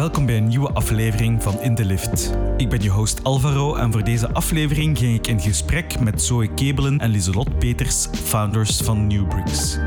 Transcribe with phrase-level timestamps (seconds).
[0.00, 2.36] Welkom bij een nieuwe aflevering van In de Lift.
[2.56, 6.54] Ik ben je host Alvaro en voor deze aflevering ging ik in gesprek met Zoe
[6.54, 9.78] Kebelen en Lieselot Peters, founders van Newbricks.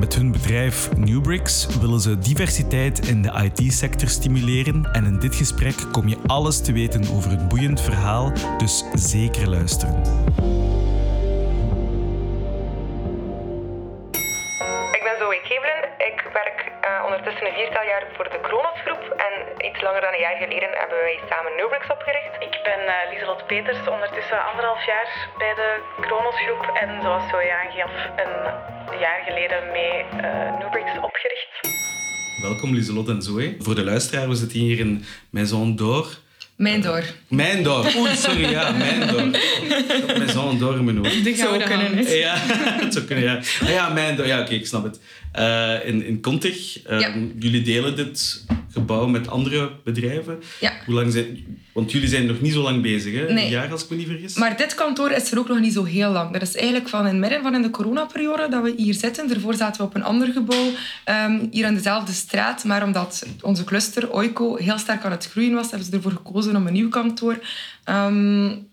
[0.00, 5.86] Met hun bedrijf Newbricks willen ze diversiteit in de IT-sector stimuleren en in dit gesprek
[5.92, 10.02] kom je alles te weten over het boeiend verhaal, dus zeker luisteren.
[20.16, 22.34] Een jaar geleden hebben wij samen Newbricks opgericht.
[22.48, 25.08] Ik ben uh, Lieselot Peters, ondertussen anderhalf jaar
[25.42, 25.68] bij de
[26.04, 26.64] Kronos Groep.
[26.82, 28.34] En zoals Zoe aangaf, een
[29.04, 31.54] jaar geleden mee uh, Newbricks opgericht.
[32.48, 33.56] Welkom Lieselot en Zoe.
[33.58, 36.06] Voor de luisteraar, we zitten hier in Maison d'Or.
[36.56, 37.04] Mijn door.
[37.28, 37.84] Mijn door.
[37.96, 39.26] Oeh, sorry, ja, mijn door.
[40.18, 41.24] Mijn zoon door in mijn hoofd.
[41.24, 41.96] De zou kunnen.
[41.96, 42.12] Het.
[42.12, 42.34] Ja,
[42.84, 43.36] het zou kunnen, ja.
[43.36, 44.26] Ah, ja, mijn door.
[44.26, 45.00] Ja, oké, ik snap het.
[45.38, 47.14] Uh, in, in Contig, uh, ja.
[47.38, 48.44] jullie delen dit
[48.76, 50.38] gebouw met andere bedrijven.
[50.60, 50.72] Ja.
[50.86, 51.44] Hoe lang zijn...
[51.72, 53.32] Want jullie zijn nog niet zo lang bezig, hè?
[53.32, 53.44] Nee.
[53.44, 54.34] Een jaar, als ik me niet vergis.
[54.34, 56.32] Maar dit kantoor is er ook nog niet zo heel lang.
[56.32, 59.28] Dat is eigenlijk van in het midden van in de coronaperiode dat we hier zitten.
[59.28, 60.66] Daarvoor zaten we op een ander gebouw,
[61.26, 62.64] um, hier aan dezelfde straat.
[62.64, 66.56] Maar omdat onze cluster, Oiko, heel sterk aan het groeien was, hebben ze ervoor gekozen
[66.56, 67.38] om een nieuw kantoor
[67.84, 68.68] um,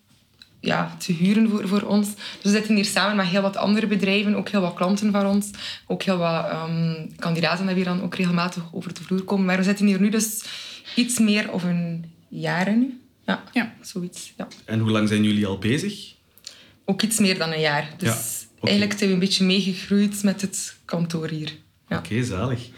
[0.64, 2.08] ja, te huren voor, voor ons.
[2.16, 5.26] Dus we zitten hier samen met heel wat andere bedrijven, ook heel wat klanten van
[5.26, 5.50] ons,
[5.88, 9.46] ook heel wat um, kandidaten die hier dan ook regelmatig over de vloer komen.
[9.46, 10.44] Maar we zitten hier nu dus
[10.96, 13.00] iets meer of een jaar nu.
[13.26, 13.74] Ja, ja.
[13.82, 14.34] zoiets.
[14.38, 14.48] Ja.
[14.66, 16.14] En hoe lang zijn jullie al bezig?
[16.86, 17.90] Ook iets meer dan een jaar.
[17.98, 18.70] Dus ja, okay.
[18.70, 21.52] eigenlijk zijn we een beetje meegegroeid met het kantoor hier.
[21.88, 21.98] Ja.
[21.98, 22.70] Oké, okay, zalig.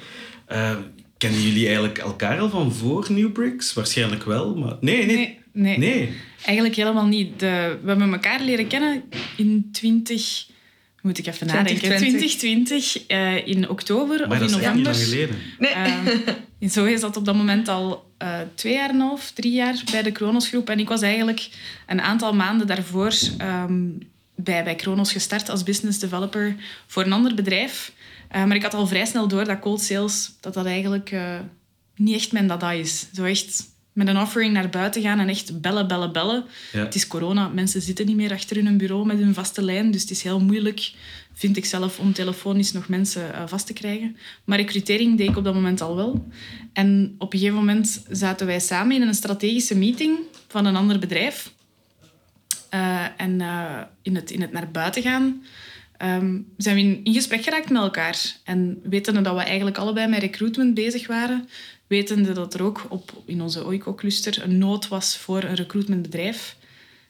[0.52, 0.77] Uh,
[1.26, 3.73] kennen jullie eigenlijk elkaar al van voor Newbricks?
[3.73, 4.76] Waarschijnlijk wel, maar...
[4.80, 5.16] Nee, nee.
[5.16, 5.38] nee.
[5.52, 5.78] Nee.
[5.78, 6.09] nee.
[6.45, 7.40] Eigenlijk helemaal niet.
[7.40, 9.04] De, we hebben elkaar leren kennen
[9.38, 10.45] in 20...
[11.02, 11.78] Moet ik even nadenken.
[11.78, 14.84] 2020, uh, in oktober maar of in november.
[14.84, 15.36] Dat is niet lang geleden.
[15.59, 16.20] Nee.
[16.59, 19.84] Uh, zo zat op dat moment al uh, twee jaar en een half, drie jaar
[19.92, 20.70] bij de Kronos Groep.
[20.70, 21.50] En ik was eigenlijk
[21.88, 23.98] een aantal maanden daarvoor um,
[24.36, 26.55] bij, bij Kronos gestart als business developer
[26.88, 27.92] voor een ander bedrijf.
[28.36, 31.40] Uh, maar ik had al vrij snel door dat cold sales dat dat eigenlijk uh,
[31.96, 33.08] niet echt mijn dada is.
[33.14, 36.46] Zo echt met een offering naar buiten gaan en echt bellen, bellen, bellen.
[36.72, 36.80] Ja.
[36.80, 40.02] Het is corona, mensen zitten niet meer achter hun bureau met hun vaste lijn, dus
[40.02, 40.94] het is heel moeilijk,
[41.34, 44.18] vind ik zelf, om telefonisch nog mensen uh, vast te krijgen.
[44.44, 46.28] Maar recrutering deed ik op dat moment al wel.
[46.73, 50.17] En op een gegeven moment zaten wij samen in een strategische meeting
[50.48, 51.54] van een ander bedrijf.
[52.73, 55.44] Uh, en uh, in, het, in het naar buiten gaan
[56.02, 58.36] um, zijn we in, in gesprek geraakt met elkaar.
[58.44, 61.50] En wetende dat we eigenlijk allebei met recruitment bezig waren,
[61.88, 66.55] wetende dat er ook op, in onze OICO-cluster een nood was voor een recruitmentbedrijf,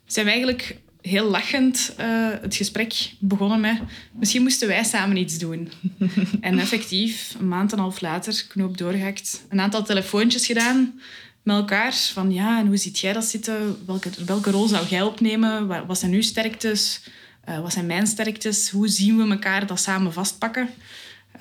[0.06, 3.80] zijn we eigenlijk heel lachend uh, het gesprek begonnen met
[4.12, 5.72] misschien moesten wij samen iets doen.
[6.42, 11.00] en effectief, een maand en een half later, knoop doorgehakt, een aantal telefoontjes gedaan
[11.44, 11.94] met elkaar.
[11.94, 13.78] Van ja, en hoe ziet jij dat zitten?
[13.86, 15.68] Welke, welke rol zou jij opnemen?
[15.88, 17.02] Wat zijn uw sterktes?
[17.50, 18.70] Uh, wat zijn mijn sterktes?
[18.70, 20.70] Hoe zien we elkaar dat samen vastpakken?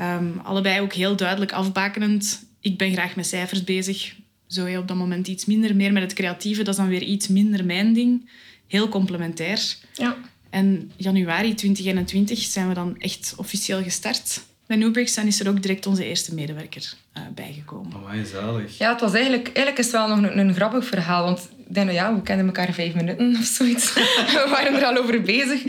[0.01, 2.45] Um, allebei ook heel duidelijk afbakenend.
[2.61, 4.15] Ik ben graag met cijfers bezig.
[4.47, 5.77] Zo je op dat moment iets minder.
[5.77, 8.31] Meer met het creatieve, dat is dan weer iets minder mijn ding.
[8.67, 9.77] Heel complementair.
[9.93, 10.17] Ja.
[10.51, 14.43] En januari 2021 zijn we dan echt officieel gestart.
[14.67, 17.95] Bij Newbricks en is er ook direct onze eerste medewerker uh, bijgekomen.
[17.95, 18.79] Amai, zalig.
[18.79, 19.47] Ja, het was eigenlijk...
[19.47, 21.25] Eigenlijk is het wel nog een, een grappig verhaal.
[21.25, 23.95] Want denk, ja, we kenden elkaar vijf minuten of zoiets.
[24.35, 25.65] we waren er al over bezig.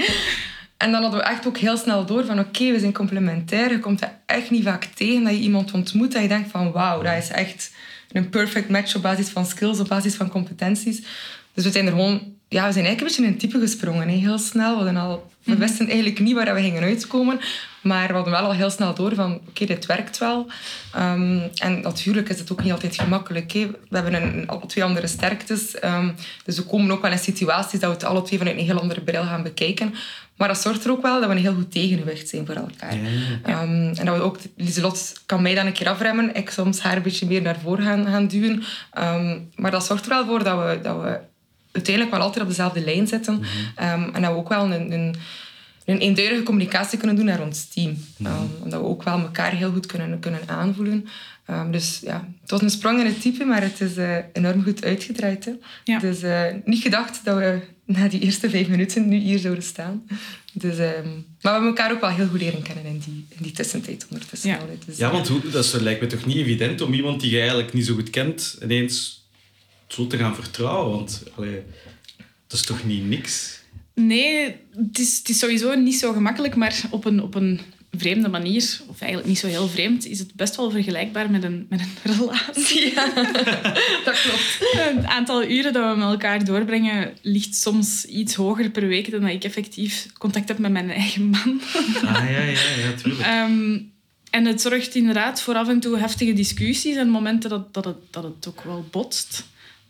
[0.78, 2.40] En dan hadden we echt ook heel snel door van...
[2.40, 3.72] Oké, we zijn complementair.
[3.72, 6.12] Je komt er echt niet vaak tegen dat je iemand ontmoet.
[6.12, 6.72] Dat je denkt van...
[6.72, 7.72] Wauw, dat is echt
[8.12, 11.02] een perfect match op basis van skills, op basis van competenties.
[11.54, 12.35] Dus we zijn er gewoon...
[12.56, 14.08] Ja, we zijn eigenlijk een beetje in een type gesprongen.
[14.08, 14.78] Hè, heel snel.
[14.78, 17.40] We, hadden al, we wisten eigenlijk niet waar we gingen uitkomen.
[17.82, 19.34] Maar we hadden wel al heel snel door van...
[19.34, 20.48] Oké, okay, dit werkt wel.
[20.96, 23.52] Um, en natuurlijk is het ook niet altijd gemakkelijk.
[23.52, 23.68] Hè.
[23.90, 25.84] We hebben een, alle twee andere sterktes.
[25.84, 28.66] Um, dus we komen ook wel in situaties dat we het alle twee vanuit een
[28.66, 29.94] heel andere bril gaan bekijken.
[30.38, 32.96] Maar dat zorgt er ook wel dat we een heel goed tegengewicht zijn voor elkaar.
[32.96, 33.10] Ja,
[33.46, 33.62] ja.
[33.62, 34.38] Um, en dat we ook...
[34.58, 36.36] Lieselot kan mij dan een keer afremmen.
[36.36, 38.64] Ik soms haar een beetje meer naar voren gaan, gaan duwen.
[39.56, 40.80] maar dat zorgt er wel voor dat we...
[40.82, 41.20] Dat we
[41.76, 43.34] uiteindelijk wel altijd op dezelfde lijn zitten.
[43.34, 43.44] Mm
[43.76, 44.14] -hmm.
[44.14, 45.16] en dat we ook wel een, een
[45.86, 47.98] een eenduidige communicatie kunnen doen naar ons team.
[48.22, 51.08] Um, omdat we ook wel elkaar heel goed kunnen, kunnen aanvoelen.
[51.50, 54.64] Um, dus ja, het was een sprong in het type, maar het is uh, enorm
[54.64, 55.46] goed uitgedraaid.
[55.46, 55.52] Hè?
[55.84, 56.00] Ja.
[56.00, 60.04] Dus uh, niet gedacht dat we na die eerste vijf minuten nu hier zouden staan.
[60.54, 63.44] Dus, um, maar we hebben elkaar ook wel heel goed leren kennen in die, in
[63.44, 64.50] die tussentijd ondertussen.
[64.50, 67.32] Ja, dus, ja want hoe, dat is, lijkt me toch niet evident om iemand die
[67.32, 69.25] je eigenlijk niet zo goed kent ineens
[69.88, 70.96] zo te gaan vertrouwen.
[70.96, 71.62] Want allee,
[72.48, 73.64] dat is toch niet niks?
[73.94, 77.60] Nee, het is, het is sowieso niet zo gemakkelijk, maar op een, op een
[77.98, 81.66] vreemde manier, of eigenlijk niet zo heel vreemd, is het best wel vergelijkbaar met een,
[81.70, 82.94] met een relatie.
[82.94, 83.14] Ja,
[84.06, 84.60] dat klopt.
[84.60, 89.22] Het aantal uren dat we met elkaar doorbrengen ligt soms iets hoger per week dan
[89.22, 91.62] dat ik effectief contact heb met mijn eigen man.
[92.06, 93.28] Ah, ja, ja, ja, tuurlijk.
[93.28, 93.78] Ehm,
[94.30, 97.98] en het zorgt inderdaad voor af en toe heftige discussies en momenten dat, dat, het,
[98.10, 99.46] dat het ook wel botst.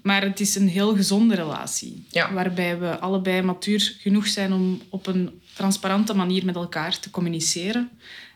[0.05, 2.05] Maar het is een heel gezonde relatie.
[2.09, 2.33] Ja.
[2.33, 7.89] Waarbij we allebei matuur genoeg zijn om op een transparante manier met elkaar te communiceren.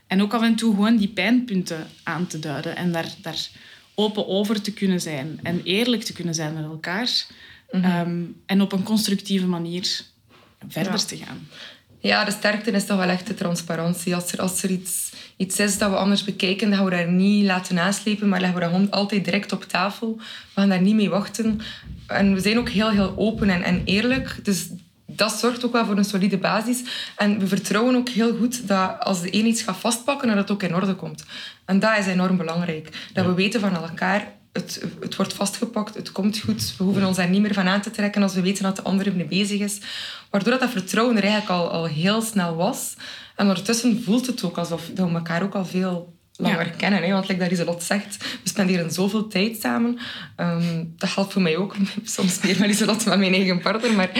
[0.06, 2.76] En ook af en toe gewoon die pijnpunten aan te duiden.
[2.76, 3.48] En daar, daar
[3.94, 5.40] open over te kunnen zijn.
[5.42, 7.26] En eerlijk te kunnen zijn met elkaar.
[7.70, 10.00] Ehm, en op een constructieve manier
[10.68, 10.98] verder Ja.
[10.98, 11.48] te gaan.
[12.00, 14.14] Ja, de sterkte is toch wel echt de transparantie.
[14.14, 15.09] Als er, als er iets,
[15.40, 18.58] iets is dat we anders bekijken, dan gaan we daar niet laten naslepen, maar leggen
[18.58, 20.16] we dat gewoon altijd direct op tafel.
[20.54, 21.60] We gaan daar niet mee wachten.
[22.06, 24.38] En we zijn ook heel, heel open en, en eerlijk.
[24.42, 24.68] Dus
[25.06, 26.82] dat zorgt ook wel voor een solide basis.
[27.16, 30.50] En we vertrouwen ook heel goed dat als de een iets gaat vastpakken, dat het
[30.50, 31.24] ook in orde komt.
[31.64, 33.08] En dat is enorm belangrijk.
[33.12, 36.74] Dat we weten van elkaar, het, het wordt vastgepakt, het komt goed.
[36.78, 38.82] We hoeven ons daar niet meer van aan te trekken als we weten dat de
[38.82, 39.78] andere mee bezig is.
[40.30, 42.94] Waardoor dat, dat vertrouwen er eigenlijk al, al heel snel was.
[43.40, 46.72] En ondertussen voelt het ook alsof dat we elkaar ook al veel langer Ja.
[46.76, 47.02] kennen.
[47.02, 47.12] Hè?
[47.12, 49.98] Want like dat Iselot zegt, we spenderen zoveel tijd samen.
[50.36, 51.76] Ehm, dat geldt voor mij ook.
[52.04, 53.92] Soms meer met Iselot met mijn eigen partner.
[53.92, 54.10] Maar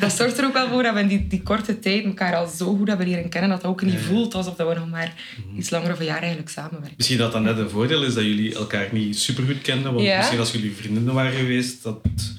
[0.00, 2.46] dat zorgt er ook wel voor dat we in die, die korte tijd elkaar al
[2.46, 5.14] zo goed hebben leren kennen dat dat ook niet voelt alsof dat we nog maar
[5.56, 6.94] iets langer of een jaar eigenlijk samenwerken.
[6.96, 9.92] Misschien dat dat net een voordeel is dat jullie elkaar niet supergoed kenden.
[9.94, 10.16] Want Ja.
[10.16, 12.36] misschien als jullie vriendinnen waren geweest, dat het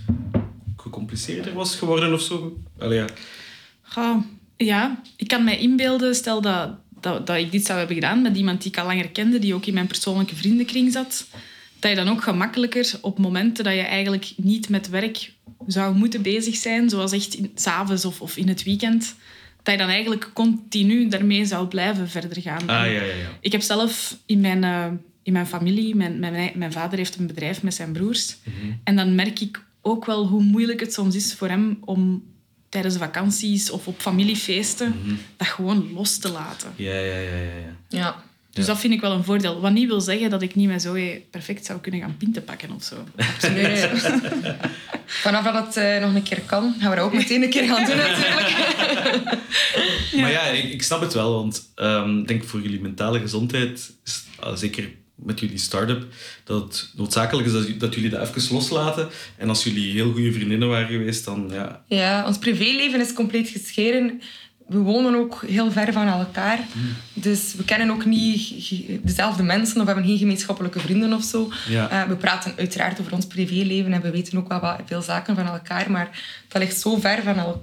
[0.77, 2.57] gecompliceerder was geworden of zo.
[2.79, 3.05] Allee, ja.
[3.81, 4.15] Goh,
[4.65, 6.69] ja, ik kan mij inbeelden, stel dat,
[7.01, 9.53] dat, dat ik dit zou hebben gedaan met iemand die ik al langer kende, die
[9.53, 11.27] ook in mijn persoonlijke vriendenkring zat,
[11.79, 15.33] dat je dan ook gemakkelijker op momenten dat je eigenlijk niet met werk
[15.67, 19.15] zou moeten bezig zijn, zoals echt in- 's avonds of, of in het weekend,
[19.63, 22.61] dat je dan eigenlijk continu daarmee zou blijven verder gaan.
[22.61, 23.13] Ah, ja, ja, ja.
[23.41, 24.87] Ik heb zelf in mijn, eh,
[25.23, 28.37] in mijn familie, mijn, mijn, mijn vader heeft een bedrijf met zijn broers.
[28.83, 32.23] En dan merk ik ook wel hoe moeilijk het soms is voor hem om
[32.69, 34.95] tijdens vakanties of op familiefeesten
[35.37, 36.73] dat gewoon los te laten.
[36.75, 37.39] Ja, ja, ja, ja.
[37.89, 37.97] ja.
[37.99, 38.23] Ja.
[38.51, 39.59] Dus dat vind ik wel een voordeel.
[39.59, 42.71] Wat niet wil zeggen dat ik niet met Zoe perfect zou kunnen gaan pinten pakken
[42.71, 42.95] of zo.
[43.41, 43.87] Nee, nee.
[45.05, 47.67] Vanaf dat het eh, nog een keer kan, gaan we dat ook meteen een keer
[47.67, 48.57] gaan doen natuurlijk.
[50.21, 53.91] Maar ja, ik, ik snap het wel, want ehm, ik denk voor jullie mentale gezondheid,
[54.05, 54.89] is, ah, zeker
[55.23, 56.05] met jullie start-up,
[56.43, 59.09] dat het noodzakelijk is dat, dat jullie dat even loslaten.
[59.37, 61.83] En als jullie heel goede vriendinnen waren geweest, dan ja...
[61.87, 64.21] Ja, ons privéleven is compleet gescheiden.
[64.67, 66.59] We wonen ook heel ver van elkaar.
[67.13, 68.73] Dus we kennen ook niet
[69.03, 71.51] dezelfde mensen of hebben geen gemeenschappelijke vrienden of zo.
[71.69, 71.89] Ja.
[71.89, 75.35] Eh, we praten uiteraard over ons privéleven en we weten ook wel wat, veel zaken
[75.35, 75.91] van elkaar.
[75.91, 76.09] Maar
[76.47, 77.61] dat ligt zo ver van elkaar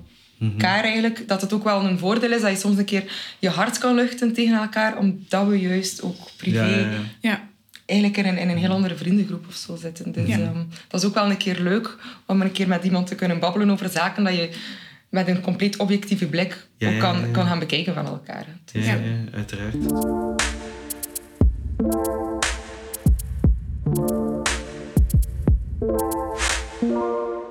[0.58, 3.78] eigenlijk, dat het ook wel een voordeel is dat je soms een keer je hart
[3.78, 6.98] kan luchten tegen elkaar, omdat we juist ook privé Ja, ja, ja.
[7.20, 7.48] Ja,
[7.86, 10.12] eigenlijk in een, in een heel andere vriendengroep of zo zitten.
[10.12, 10.38] Dus Ja.
[10.38, 11.96] ehm, dat is ook wel een keer leuk
[12.26, 14.50] om een keer met iemand te kunnen babbelen over zaken dat je
[15.08, 17.32] met een compleet objectieve blik Ja, ook kan, ja, ja.
[17.32, 18.46] kan gaan bekijken van elkaar.
[18.72, 18.92] Ja, Ja.
[18.94, 19.00] ja,
[19.32, 19.74] uiteraard.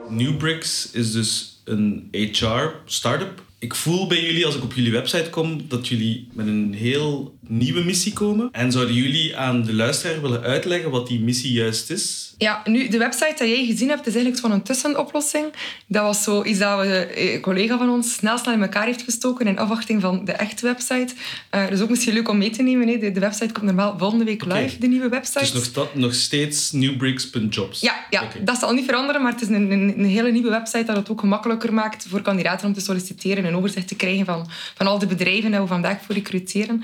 [0.09, 3.43] Newbricks is dus een HR-startup.
[3.59, 7.34] Ik voel bij jullie, als ik op jullie website kom, dat jullie met een heel
[7.47, 8.49] nieuwe missie komen.
[8.51, 12.33] En zouden jullie aan de luisteraar willen uitleggen wat die missie juist is?
[12.37, 15.45] Ja, nu, de website dat jij gezien hebt, is eigenlijk zo'n tussenoplossing.
[15.87, 19.01] Dat was zoiets dat we, eh, een collega van ons snel snel in elkaar heeft
[19.01, 21.13] gestoken in afwachting van de echte website.
[21.49, 22.87] Eh dus ook misschien leuk om mee te nemen.
[22.87, 22.97] Hè.
[22.97, 25.51] De, de website komt normaal volgende week live, de nieuwe website.
[25.51, 27.79] Dus nog, nog steeds newbricks.jobs.
[27.79, 30.83] Ja, ja dat zal niet veranderen, maar het is een, een, een hele nieuwe website
[30.83, 34.25] dat het ook gemakkelijker maakt voor kandidaten om te solliciteren en een overzicht te krijgen
[34.25, 36.83] van, van al de bedrijven die we vandaag voor recruteren.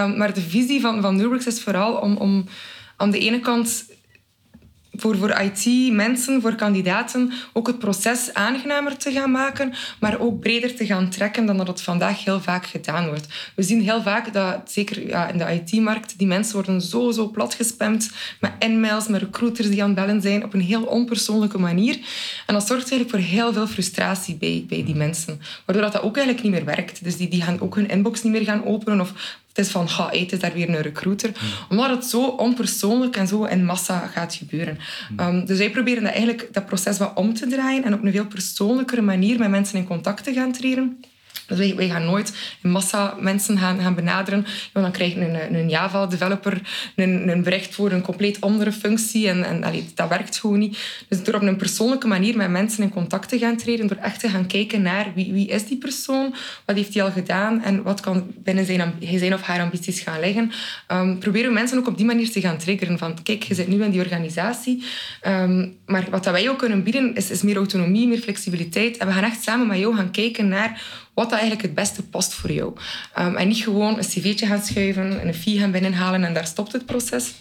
[0.00, 2.44] Ehm, maar de visie van, van Newworks is vooral om, om
[2.96, 3.84] aan de ene kant
[4.92, 10.74] voor, voor IT-mensen, voor kandidaten, ook het proces aangenamer te gaan maken, maar ook breder
[10.74, 13.52] te gaan trekken dan dat het vandaag heel vaak gedaan wordt.
[13.54, 17.28] We zien heel vaak dat, zeker ja, in de IT-markt, die mensen worden zo, zo
[17.28, 21.58] plat gespamd met e-mails, met recruiters die aan het bellen zijn, op een heel onpersoonlijke
[21.58, 21.94] manier.
[22.46, 26.02] En dat zorgt eigenlijk voor heel veel frustratie bij, bij die mensen, waardoor dat, dat
[26.02, 27.04] ook eigenlijk niet meer werkt.
[27.04, 29.12] Dus die, die gaan ook hun inbox niet meer gaan openen of
[29.50, 31.30] het is van, ga, is daar weer een recruiter.
[31.68, 34.78] Omdat het zo onpersoonlijk en zo in massa gaat gebeuren.
[35.20, 38.12] Um, dus wij proberen dat, eigenlijk, dat proces wat om te draaien en op een
[38.12, 41.00] veel persoonlijkere manier met mensen in contact te gaan treden.
[41.50, 44.46] Dus wij, wij gaan nooit in massa mensen gaan, benaderen.
[44.72, 46.60] Want dan krijg je een, een Java-developer
[46.96, 49.28] een, een bericht voor een compleet andere functie.
[49.28, 50.78] En, en dat werkt gewoon niet.
[51.08, 54.20] Dus door op een persoonlijke manier met mensen in contact te gaan treden, door echt
[54.20, 57.82] te gaan kijken naar wie, wie is die persoon, wat heeft hij al gedaan en
[57.82, 60.52] wat kan binnen zijn, zijn of haar ambities gaan liggen,
[60.88, 62.98] um, proberen we mensen ook op die manier te gaan triggeren.
[62.98, 64.82] Van kijk, je zit nu in die organisatie,
[65.26, 68.96] um, maar wat dat wij ook kunnen bieden is, is meer autonomie, meer flexibiliteit.
[68.96, 70.82] En we gaan echt samen met jou gaan kijken naar
[71.14, 72.76] wat dat eigenlijk het beste past voor jou.
[73.18, 76.72] Um, en niet gewoon een cv'tje gaan schuiven, een fee gaan binnenhalen en daar stopt
[76.72, 77.32] het proces.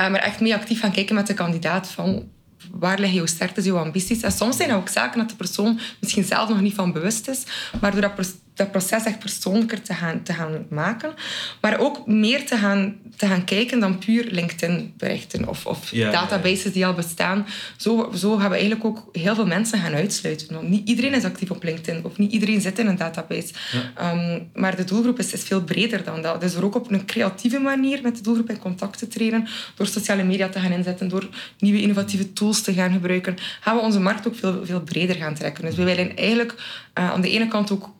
[0.00, 2.28] Uh, maar echt mee actief gaan kijken met de kandidaat van
[2.70, 4.22] waar liggen jouw sterktes, jouw ambities.
[4.22, 7.28] En soms zijn dat ook zaken dat de persoon misschien zelf nog niet van bewust
[7.28, 7.42] is,
[7.80, 8.14] maar door dat
[8.54, 11.14] dat proces echt persoonlijker te gaan, te gaan maken.
[11.60, 16.86] Maar ook meer te gaan, te gaan kijken dan puur LinkedIn-berichten of, of databases die
[16.86, 17.46] al bestaan.
[17.76, 20.54] Zo, zo gaan we eigenlijk ook heel veel mensen gaan uitsluiten.
[20.54, 23.52] Want niet iedereen is actief op LinkedIn of niet iedereen zit in een database.
[23.96, 26.40] Ehm, maar de doelgroep is, is veel breder dan dat.
[26.40, 29.86] Dus door ook op een creatieve manier met de doelgroep in contact te treden, door
[29.86, 31.28] sociale media te gaan inzetten, door
[31.58, 35.34] nieuwe innovatieve tools te gaan gebruiken, gaan we onze markt ook veel, veel breder gaan
[35.34, 35.64] trekken.
[35.64, 36.54] Dus we willen eigenlijk
[36.98, 37.90] uh, aan de ene kant ook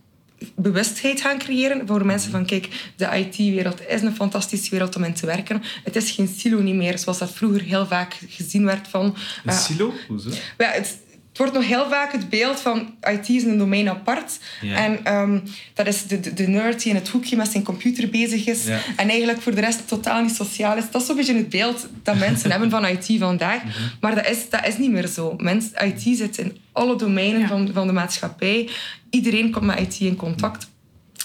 [0.55, 5.15] bewustheid gaan creëren voor mensen van kijk, de IT-wereld is een fantastische wereld om in
[5.15, 5.63] te werken.
[5.85, 9.05] Het is geen silo niet meer, zoals dat vroeger heel vaak gezien werd van...
[9.05, 9.93] Een uh, silo?
[10.09, 10.31] Hoezo?
[10.59, 10.99] Ja, het,
[11.33, 14.39] het wordt nog heel vaak het beeld van IT is een domein apart.
[14.63, 15.43] En um,
[15.75, 18.67] dat is de, de, de, nerd die in het hoekje met zijn computer bezig is.
[18.97, 20.91] En eigenlijk voor de rest totaal niet sociaal is.
[20.91, 23.65] Dat is zo'n beetje het beeld dat mensen hebben van IT vandaag.
[23.65, 23.73] Mhm.
[24.01, 25.35] Maar dat is, dat is niet meer zo.
[25.37, 28.69] Mens, IT zit in alle domeinen van, van de maatschappij.
[29.11, 30.71] Iedereen komt met IT in contact.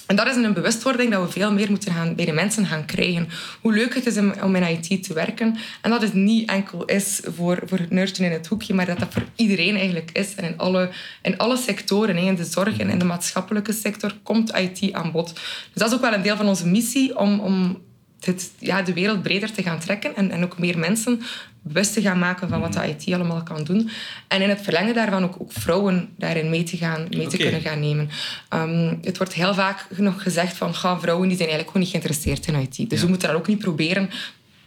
[0.07, 2.85] En dat is een bewustwording dat we veel meer moeten gaan, bij de mensen gaan
[2.85, 3.29] krijgen.
[3.61, 5.57] Hoe leuk het is om in IT te werken.
[5.81, 8.99] En dat het niet enkel is voor, voor het nerdje in het hoekje, maar dat
[8.99, 10.35] dat voor iedereen eigenlijk is.
[10.35, 10.89] En in alle,
[11.21, 15.33] in alle sectoren, in de zorg en in de maatschappelijke sector, komt IT aan bod.
[15.33, 17.81] Dus dat is ook wel een deel van onze missie om, om
[18.59, 21.21] ja, de wereld breder te gaan trekken en, en ook meer mensen
[21.61, 23.89] bewust te gaan maken van wat de IT allemaal kan doen.
[24.27, 27.61] En in het verlengen daarvan ook, ook vrouwen daarin mee te, gaan, mee te kunnen
[27.61, 28.09] gaan nemen.
[28.53, 32.47] Um, het wordt heel vaak nog gezegd van vrouwen die zijn eigenlijk gewoon niet geïnteresseerd
[32.47, 32.89] in IT.
[32.89, 34.09] Dus we moeten dat ook niet proberen.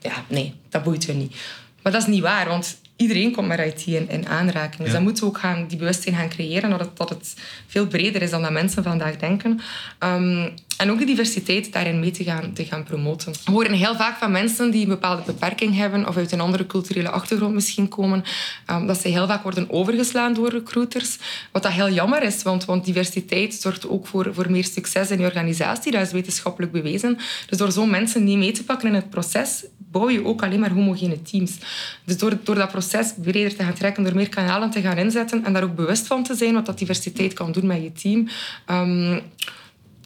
[0.00, 1.36] Ja, nee, dat boeit we niet.
[1.82, 4.82] Maar dat is niet waar, want iedereen komt met IT in, in aanraking.
[4.82, 7.34] Dus dan moeten we ook gaan, die bewustzijn gaan creëren dat het, dat het
[7.66, 9.60] veel breder is dan dat mensen vandaag denken.
[9.98, 13.32] Um, en ook de diversiteit daarin mee te gaan, te gaan promoten.
[13.44, 16.66] We horen heel vaak van mensen die een bepaalde beperking hebben of uit een andere
[16.66, 18.24] culturele achtergrond misschien komen,
[18.70, 21.18] um, dat ze heel vaak worden overgeslaan door recruiters.
[21.52, 25.18] Wat dat heel jammer is, want, want diversiteit zorgt ook voor, voor meer succes in
[25.18, 25.92] je organisatie.
[25.92, 27.18] Dat is wetenschappelijk bewezen.
[27.46, 30.60] Dus door zo'n mensen niet mee te pakken in het proces, bouw je ook alleen
[30.60, 31.58] maar homogene teams.
[32.04, 35.44] Dus door, door dat proces breder te gaan trekken, door meer kanalen te gaan inzetten
[35.44, 38.28] en daar ook bewust van te zijn wat dat diversiteit kan doen met je team...
[38.70, 39.22] Um,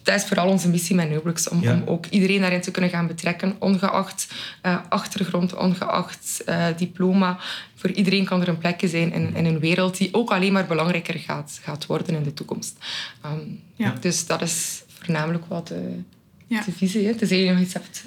[0.05, 3.07] dat is vooral onze missie met Newbrooks, om, om, ook iedereen daarin te kunnen gaan
[3.07, 4.33] betrekken, ongeacht
[4.65, 7.37] uh, achtergrond, ongeacht uh, diploma.
[7.75, 10.65] Voor iedereen kan er een plekje zijn in, in, een wereld die ook alleen maar
[10.65, 12.77] belangrijker gaat, gaat worden in de toekomst.
[13.25, 13.95] Um, ja.
[13.99, 15.99] Dus dat is voornamelijk wat de,
[16.47, 16.63] ja.
[16.63, 17.05] de visie.
[17.05, 17.15] Hè.
[17.15, 18.03] Tenzij je nog iets hebt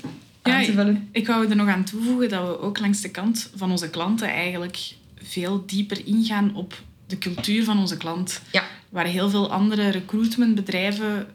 [0.48, 1.08] aan te vullen.
[1.12, 3.90] Ik, ik wou er nog aan toevoegen dat we ook langs de kant van onze
[3.90, 8.42] klanten eigenlijk veel dieper ingaan op de cultuur van onze klant.
[8.52, 8.64] Ja.
[8.88, 11.26] Waar heel veel andere recruitmentbedrijven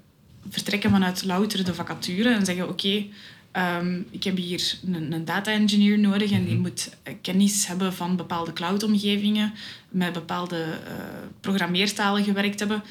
[0.50, 3.06] vertrekken vanuit louter de vacature en zeggen: Oké,
[3.52, 6.62] ehm, ik heb hier een, een, data engineer nodig en die mhm.
[6.62, 6.90] moet
[7.22, 9.54] kennis hebben van bepaalde cloud-omgevingen,
[9.90, 10.94] met bepaalde uh,
[11.42, 12.84] programmeertalen gewerkt hebben.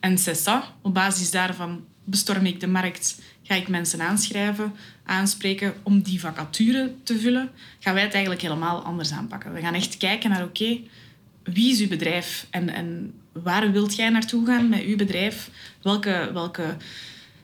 [0.00, 0.48] En c'est
[0.82, 3.18] Op basis daarvan bestorm ik de markt,
[3.50, 7.50] ga ik mensen aanschrijven, aanspreken om die vacature te vullen.
[7.78, 9.52] Gaan wij het eigenlijk helemaal anders aanpakken.
[9.52, 10.80] We gaan echt kijken naar: oké,
[11.42, 15.50] wie is uw bedrijf en, en waar wilt jij naartoe gaan met uw bedrijf?
[15.82, 16.76] Welke, welke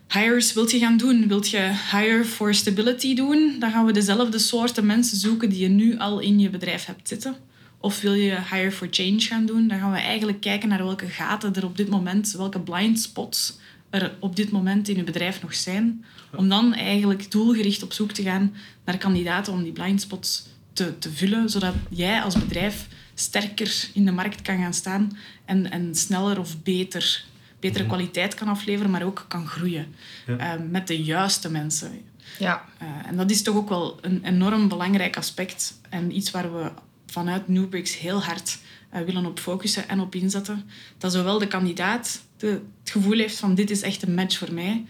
[0.09, 1.29] hires wilt je gaan doen?
[1.29, 3.57] Wilt je hire for stability doen?
[3.59, 7.09] Dan gaan we dezelfde soorten mensen zoeken die je nu al in je bedrijf hebt
[7.09, 7.37] zitten.
[7.81, 9.69] Of wil je hire for change gaan doen?
[9.69, 13.59] Dan gaan we eigenlijk kijken naar welke gaten er op dit moment, welke blind spots
[14.03, 16.05] er op dit moment in je bedrijf nog zijn.
[16.37, 20.99] Om dan eigenlijk doelgericht op zoek te gaan naar kandidaten om die blind spots te,
[20.99, 25.95] te vullen, zodat jij als bedrijf sterker in de markt kan gaan staan en, en
[25.95, 27.25] sneller of beter,
[27.61, 27.93] betere mhm.
[27.93, 29.95] kwaliteit kan afleveren, maar ook kan groeien
[30.26, 32.00] uh, met de juiste mensen.
[32.38, 32.65] Ja.
[32.83, 36.71] Uh, en dat is toch ook wel een enorm belangrijk aspect en iets waar we
[37.07, 38.59] vanuit Newbricks heel hard
[38.95, 40.71] uh, willen op focussen en op inzetten.
[40.99, 44.85] Dat zowel de kandidaat het gevoel heeft van dit is echt een match voor mij,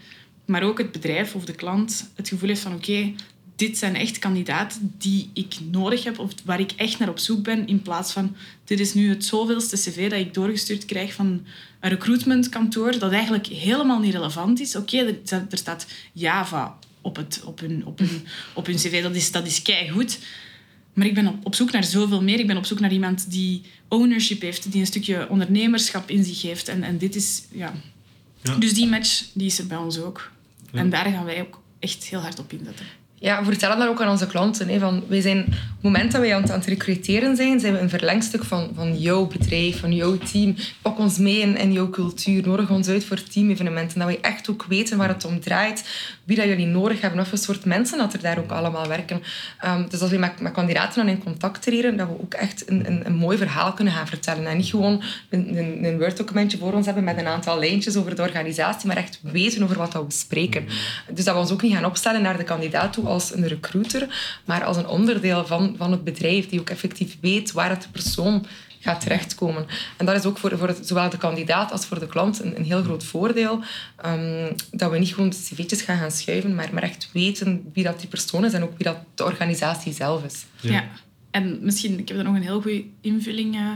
[0.45, 3.13] maar ook het bedrijf of de klant het gevoel heeft van oké,
[3.57, 7.43] dit zijn echt kandidaten die ik nodig heb of waar ik echt naar op zoek
[7.43, 11.45] ben, in plaats van dit is nu het zoveelste cv dat ik doorgestuurd krijg van
[11.79, 14.75] een recruitmentkantoor dat eigenlijk helemaal niet relevant is.
[14.75, 18.01] Oké, er, er, staat Java op, het, op, hun, op,
[18.53, 20.19] op hun cv, dat is, dat is keigoed.
[20.97, 22.39] Maar ik ben op, op zoek naar zoveel meer.
[22.39, 26.41] Ik ben op zoek naar iemand die ownership heeft, die een stukje ondernemerschap in zich
[26.41, 26.67] heeft.
[26.67, 27.73] En, en dit is, ja.
[28.41, 28.55] ja.
[28.55, 30.31] Dus die match die is er bij ons ook.
[30.71, 32.85] En daar gaan wij ook echt heel hard op inzetten.
[33.19, 34.67] Ja, vertellen dat ook aan onze klanten.
[34.67, 37.79] Hè, van, wij zijn, op het moment dat wij aan het, recruteren zijn, zijn we
[37.79, 40.55] een verlengstuk van, van jouw bedrijf, van jouw team.
[40.81, 42.47] Pak ons mee in, in jouw cultuur.
[42.47, 43.99] Nodig ons uit voor teamevenementen.
[43.99, 45.89] Dat wij echt ook weten waar het om draait.
[46.23, 47.19] Wie dat jullie nodig hebben.
[47.19, 49.21] Of een soort mensen dat er daar ook allemaal werken.
[49.65, 52.69] Um, dus als we met, met kandidaten dan in contact treden, dat we ook echt
[52.69, 54.45] een, een, een mooi verhaal kunnen gaan vertellen.
[54.45, 58.21] En niet gewoon een, een, Word-documentje voor ons hebben met een aantal lijntjes over de
[58.21, 60.65] organisatie, maar echt weten over wat we bespreken.
[61.13, 64.07] Dus dat we ons ook niet gaan opstellen naar de kandidaat als een recruiter,
[64.45, 67.89] maar als een onderdeel van, van het bedrijf die ook effectief weet waar het de
[67.89, 68.45] persoon
[68.79, 69.65] gaat terechtkomen.
[69.97, 72.63] En dat is ook voor, voor zowel de kandidaat als voor de klant een, een
[72.63, 73.63] heel groot voordeel.
[74.05, 77.99] Um, dat we niet gewoon cv'tjes gaan gaan schuiven, maar, maar echt weten wie dat
[77.99, 80.45] die persoon is en ook wie dat de organisatie zelf is.
[80.59, 80.87] Ja, ja.
[81.31, 83.71] en misschien, ik heb er nog een heel goede invulling uh,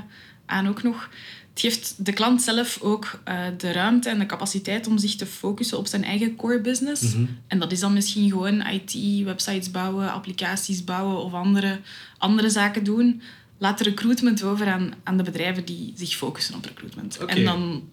[0.46, 1.10] aan ook nog
[1.52, 5.26] het geeft de klant zelf ook uh, de ruimte en de capaciteit om zich te
[5.26, 7.02] focussen op zijn eigen core business.
[7.02, 7.38] Mm -hmm.
[7.48, 11.80] En dat is dan misschien gewoon IT, websites bouwen, applicaties bouwen of andere,
[12.18, 13.22] andere zaken doen.
[13.58, 17.20] Laat de recruitment over aan, aan de bedrijven die zich focussen op recruitment.
[17.22, 17.36] Okay.
[17.36, 17.90] En dan,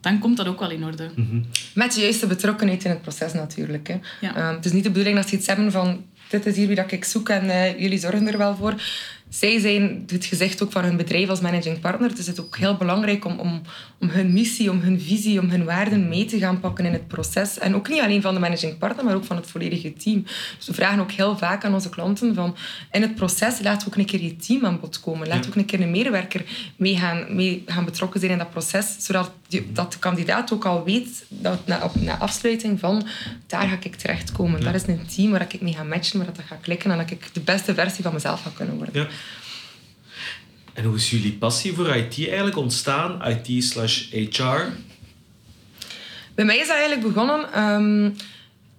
[0.00, 1.10] dan komt dat ook wel in orde.
[1.14, 1.46] Mm -hmm.
[1.74, 3.88] Met de juiste betrokkenheid in het proces natuurlijk.
[3.88, 3.98] Hè.
[4.20, 4.48] Ja.
[4.48, 6.76] Um, het is niet de bedoeling dat ze iets hebben van dit is hier wie
[6.76, 8.74] dat ik zoek en uh, jullie zorgen er wel voor
[9.34, 12.08] zij zijn het gezicht ook van hun bedrijf als managing partner.
[12.14, 13.62] Dus het is ook heel belangrijk om, om,
[14.00, 17.08] om hun missie, om hun visie, om hun waarden mee te gaan pakken in het
[17.08, 17.58] proces.
[17.58, 20.22] En ook niet alleen van de managing partner, maar ook van het volledige team.
[20.56, 22.56] Dus we vragen ook heel vaak aan onze klanten van
[22.90, 25.28] in het proces we ook een keer je team aan bod komen.
[25.28, 26.44] Laten we ook een keer een medewerker
[26.76, 29.30] mee gaan, mee gaan betrokken zijn in dat proces, zodat
[29.72, 33.06] dat de kandidaat ook al weet dat na, op, na afsluiting van
[33.46, 34.58] daar ga ik terechtkomen.
[34.60, 34.72] Ja.
[34.72, 37.10] Dat is een team waar ik mee ga matchen, waar dat ga klikken en dat
[37.10, 39.02] ik de beste versie van mezelf ga kunnen worden.
[39.02, 39.08] Ja.
[40.72, 43.22] En hoe is jullie passie voor IT eigenlijk ontstaan?
[43.26, 44.62] IT slash HR?
[46.34, 47.62] Bij mij is dat eigenlijk begonnen...
[47.62, 48.16] Um,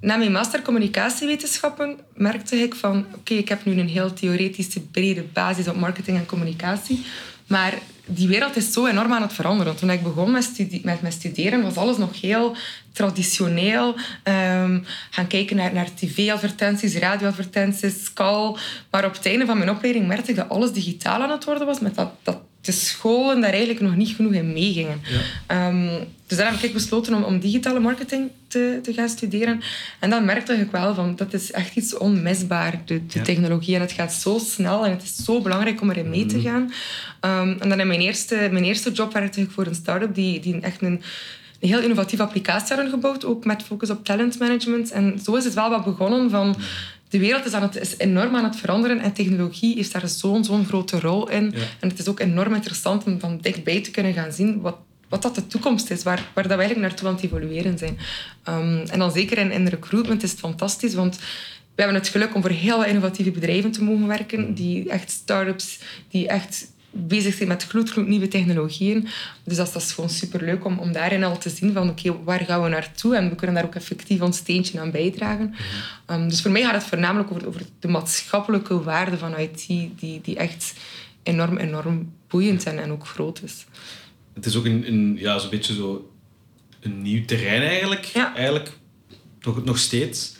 [0.04, 3.06] na mijn master communicatiewetenschappen merkte ik van...
[3.08, 7.06] Oké, okay, ik heb nu een heel theoretische, brede basis op marketing en communicatie.
[7.48, 7.74] Maar
[8.06, 9.76] die wereld is zo enorm aan het veranderen.
[9.76, 12.56] Toen ik begon met, studeren, was alles nog heel
[12.92, 13.96] traditioneel.
[14.24, 18.56] Um, gaan kijken naar, naar tv-advertenties, radio-advertenties, call.
[18.92, 21.66] Maar op het einde van mijn opleiding merkte ik dat alles digitaal aan het worden
[21.66, 21.80] was.
[21.80, 25.02] Met dat, dat de scholen daar eigenlijk nog niet genoeg in meegingen.
[25.48, 25.68] Ja.
[25.68, 29.62] Um, dus daar heb ik besloten om, om digitale marketing te, te, gaan studeren.
[30.00, 33.24] En dan merkte ik wel van dat is echt iets onmisbaar, de, de ja.
[33.24, 33.76] technologie.
[33.76, 36.62] En het gaat zo snel en het is zo belangrijk om erin mee te gaan.
[37.22, 40.40] Um, en dan in mijn eerste, mijn eerste job werkte ik voor een start-up die,
[40.40, 41.02] die echt een
[41.64, 44.92] een heel innovatieve applicatie hadden gebouwd, ook met focus op talentmanagement.
[44.92, 46.56] En zo is het wel wat begonnen van...
[47.10, 50.44] De wereld is, aan het, is enorm aan het veranderen en technologie heeft daar zo'n
[50.44, 51.52] zo'n grote rol in.
[51.56, 51.62] Ja.
[51.80, 54.76] En het is ook enorm interessant om van dichtbij te kunnen gaan zien wat,
[55.14, 57.98] wat dat de toekomst is, waar, waar dat we eigenlijk naartoe aan het evolueren zijn.
[58.50, 61.18] Um, en dan zeker in, in recruitment is het fantastisch, want
[61.76, 65.12] we hebben het geluk om voor heel wat innovatieve bedrijven te mogen werken, die echt
[65.12, 69.08] start-ups, die echt bezig zijn met gloednieuwe technologieën.
[69.44, 72.24] Dus dat, dat is gewoon superleuk om, om daarin al te zien van oké, okay,
[72.24, 73.16] waar gaan we naartoe?
[73.16, 75.56] En we kunnen daar ook effectief ons steentje aan bijdragen.
[76.08, 76.16] Mm.
[76.16, 80.22] Um, dus voor mij gaat het voornamelijk over, over de maatschappelijke waarde van IT, die,
[80.24, 80.74] die echt
[81.24, 83.66] enorm, enorm boeiend zijn en ook groot is.
[84.34, 86.12] Het is ook een, een ja, zo'n beetje zo
[86.80, 88.06] een nieuw terrein eigenlijk.
[88.06, 88.36] Ja.
[88.36, 88.72] Eigenlijk
[89.42, 90.36] nog, nog steeds.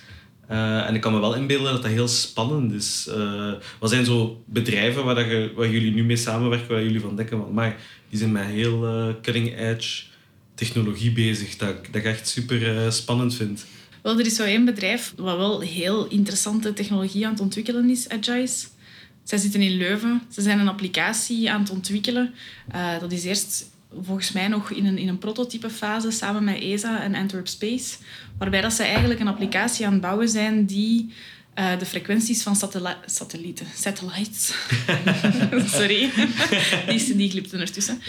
[0.52, 3.08] Uh, en ik kan me wel inbeelden dat dat heel spannend is.
[3.10, 7.00] Uh, wat zijn zo bedrijven waar, dat je, waar jullie nu mee samenwerken, waar jullie
[7.00, 7.78] van denken maar
[8.10, 10.04] die zijn met heel uh, cutting edge
[10.56, 13.66] technologie bezig, dat, dat ik echt super spannend vind.
[14.02, 18.10] Wel, er is zo één bedrijf wat wel heel interessante technologie aan het ontwikkelen is,
[18.10, 18.68] Agice.
[19.24, 20.22] Zij zitten in Leuven.
[20.32, 22.34] Ze zijn een applicatie aan het ontwikkelen.
[23.00, 27.16] dat is eerst volgens mij nog in een, in een prototypefase samen met ESA en
[27.16, 27.98] Antwerp Space,
[28.38, 31.14] waarbij dat ze eigenlijk een applicatie aan het bouwen zijn die
[31.60, 32.56] uh, de frequenties van
[33.06, 34.54] satellieten, satellites,
[35.78, 36.10] sorry,
[36.88, 38.02] die, die glipte ertussen,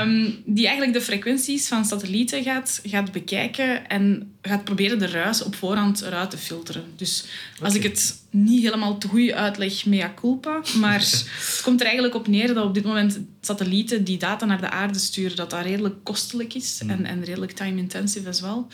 [0.00, 5.42] um, die eigenlijk de frequenties van satellieten gaat, gaat bekijken en gaat proberen de ruis
[5.42, 6.84] op voorhand eruit te filteren.
[6.96, 7.24] Dus
[7.60, 12.14] als ik het niet helemaal te goed uitleg, mea culpa, maar het komt er eigenlijk
[12.14, 15.62] op neer dat op dit moment satellieten die data naar de aarde sturen, dat dat
[15.62, 18.68] redelijk kostelijk is en, en redelijk time-intensive as wel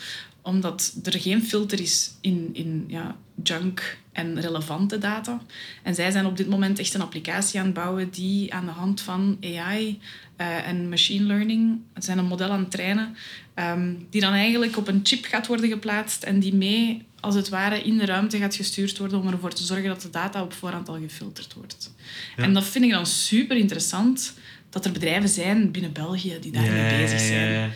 [0.49, 5.41] omdat er geen filter is in, in ja, junk en relevante data.
[5.83, 8.71] En zij zijn op dit moment echt een applicatie aan het bouwen die aan de
[8.71, 9.99] hand van AI
[10.37, 13.15] uh, en machine learning, het zijn een model aan het trainen,
[13.55, 17.49] um, die dan eigenlijk op een chip gaat worden geplaatst en die mee, als het
[17.49, 20.53] ware, in de ruimte gaat gestuurd worden om ervoor te zorgen dat de data op
[20.53, 21.93] voorhand al gefilterd wordt.
[22.37, 22.43] Ja.
[22.43, 24.33] En dat vind ik dan super interessant,
[24.69, 27.71] dat er bedrijven zijn binnen België die daarmee ja, bezig zijn.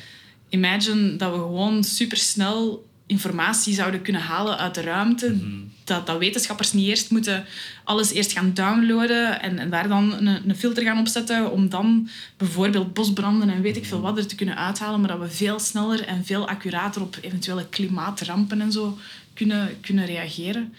[0.53, 5.29] Imagine dat we gewoon supersnel informatie zouden kunnen halen uit de ruimte.
[5.29, 5.45] Mhm.
[5.83, 7.45] dat, dat wetenschappers niet eerst moeten
[7.83, 12.09] alles eerst gaan downloaden en, en daar dan een, een, filter gaan opzetten om dan
[12.37, 15.59] bijvoorbeeld bosbranden en weet ik veel wat er te kunnen uithalen, maar dat we veel
[15.59, 18.97] sneller en veel accurater op eventuele klimaatrampen en zo
[19.33, 20.73] kunnen, kunnen reageren.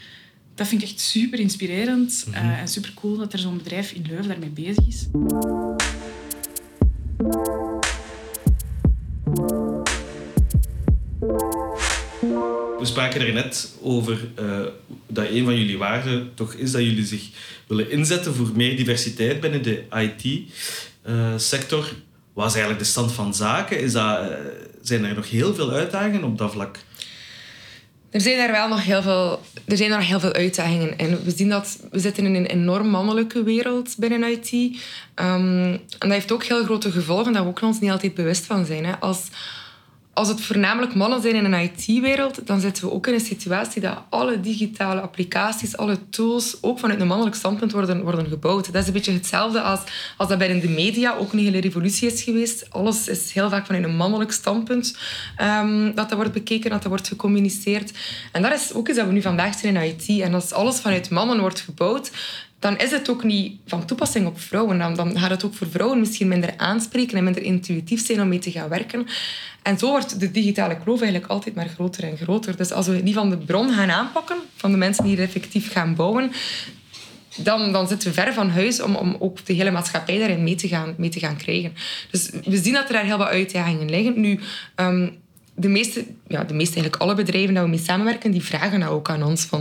[0.54, 2.36] Dat vind ik echt super inspirerend mhm.
[2.36, 5.06] uh, en super cool dat er zo'n bedrijf in Leuven daarmee bezig is.
[12.94, 14.60] Spraken er net over uh,
[15.06, 17.28] dat een van jullie waarden toch is dat jullie zich
[17.66, 21.84] willen inzetten voor meer diversiteit binnen de IT-sector.
[21.84, 21.92] Uh,
[22.32, 23.80] Wat is eigenlijk de stand van zaken?
[23.80, 24.26] Is dat, uh,
[24.82, 26.78] zijn er nog heel veel uitdagingen op dat vlak?
[28.10, 30.98] Er zijn er wel nog heel veel, er zijn er nog heel veel uitdagingen.
[30.98, 34.50] En we zien dat we zitten in een enorm mannelijke wereld binnen IT.
[35.14, 38.44] Ehm, en dat heeft ook heel grote gevolgen dat we ook ons niet altijd bewust
[38.44, 38.84] van zijn.
[38.84, 38.98] Hè.
[38.98, 39.20] Als,
[40.14, 43.80] als het voornamelijk mannen zijn in een IT-wereld, dan zitten we ook in een situatie
[43.80, 48.72] dat alle digitale applicaties, alle tools, ook vanuit een mannelijk standpunt worden, worden gebouwd.
[48.72, 49.80] Dat is een beetje hetzelfde als,
[50.16, 52.66] als dat bij de media ook een hele revolutie is geweest.
[52.70, 54.98] Alles is heel vaak vanuit een mannelijk standpunt
[55.40, 57.92] um, dat dat wordt bekeken, dat dat wordt gecommuniceerd.
[58.32, 60.20] En dat is ook iets dat we nu vandaag zien in IT.
[60.20, 62.10] En als alles vanuit mannen wordt gebouwd,
[62.64, 64.78] dan is het ook niet van toepassing op vrouwen.
[64.78, 68.28] Dan, dan gaat het ook voor vrouwen misschien minder aanspreken en minder intuïtief zijn om
[68.28, 69.06] mee te gaan werken.
[69.62, 72.56] En zo wordt de digitale kloof eigenlijk altijd maar groter en groter.
[72.56, 75.72] Dus als we niet van de bron gaan aanpakken, van de mensen die er effectief
[75.72, 76.32] gaan bouwen,
[77.36, 80.54] dan, dan zitten we ver van huis om, om ook de hele maatschappij daarin mee
[80.54, 81.72] te, gaan, mee te gaan krijgen.
[82.10, 84.20] Dus we zien dat er daar heel wat uitdagingen liggen.
[84.20, 84.40] Nu,
[84.76, 85.22] um,
[85.54, 88.94] de meeste, ja, de meeste, eigenlijk alle bedrijven dat we mee samenwerken, die vragen nou
[88.94, 89.60] ook aan ons van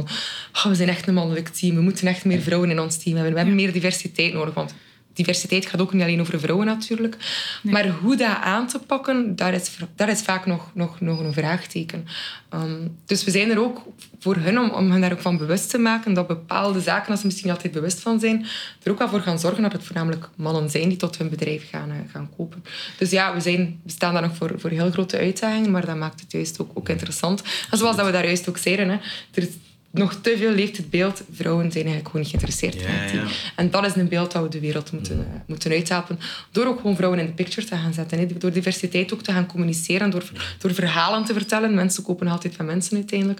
[0.53, 3.15] oh, we zijn echt een mannelijk team, we moeten echt meer vrouwen in ons team
[3.15, 3.33] hebben.
[3.33, 4.73] We hebben meer diversiteit nodig, want
[5.13, 7.17] diversiteit gaat ook niet alleen over vrouwen natuurlijk.
[7.61, 11.33] Maar hoe dat aan te pakken, daar is, daar is vaak nog, nog, nog een
[11.33, 12.07] vraagteken.
[12.53, 13.81] Um, dus we zijn er ook
[14.19, 17.19] voor hun om, om hen daar ook van bewust te maken dat bepaalde zaken, als
[17.19, 18.45] ze misschien niet altijd bewust van zijn,
[18.83, 21.69] er ook wel voor gaan zorgen dat het voornamelijk mannen zijn die tot hun bedrijf
[21.69, 22.63] gaan, uh, gaan kopen.
[22.97, 25.95] Dus ja, we, zijn, we staan daar nog voor, voor heel grote uitdagingen, maar dat
[25.95, 27.43] maakt het juist ook, ook interessant.
[27.71, 28.95] En zoals dat we daar juist ook zeiden, hè,
[29.33, 29.49] er is
[29.93, 33.31] nog te veel leeft het beeld, vrouwen zijn eigenlijk gewoon niet geïnteresseerd in IT.
[33.55, 36.19] En dat is een beeld dat we de wereld moeten, uh, moeten uithelpen.
[36.51, 38.19] Door ook gewoon vrouwen in de picture te gaan zetten.
[38.19, 38.27] Hè.
[38.37, 41.73] Door diversiteit ook te gaan communiceren, door, door verhalen te vertellen.
[41.73, 43.39] Mensen kopen altijd van mensen uiteindelijk.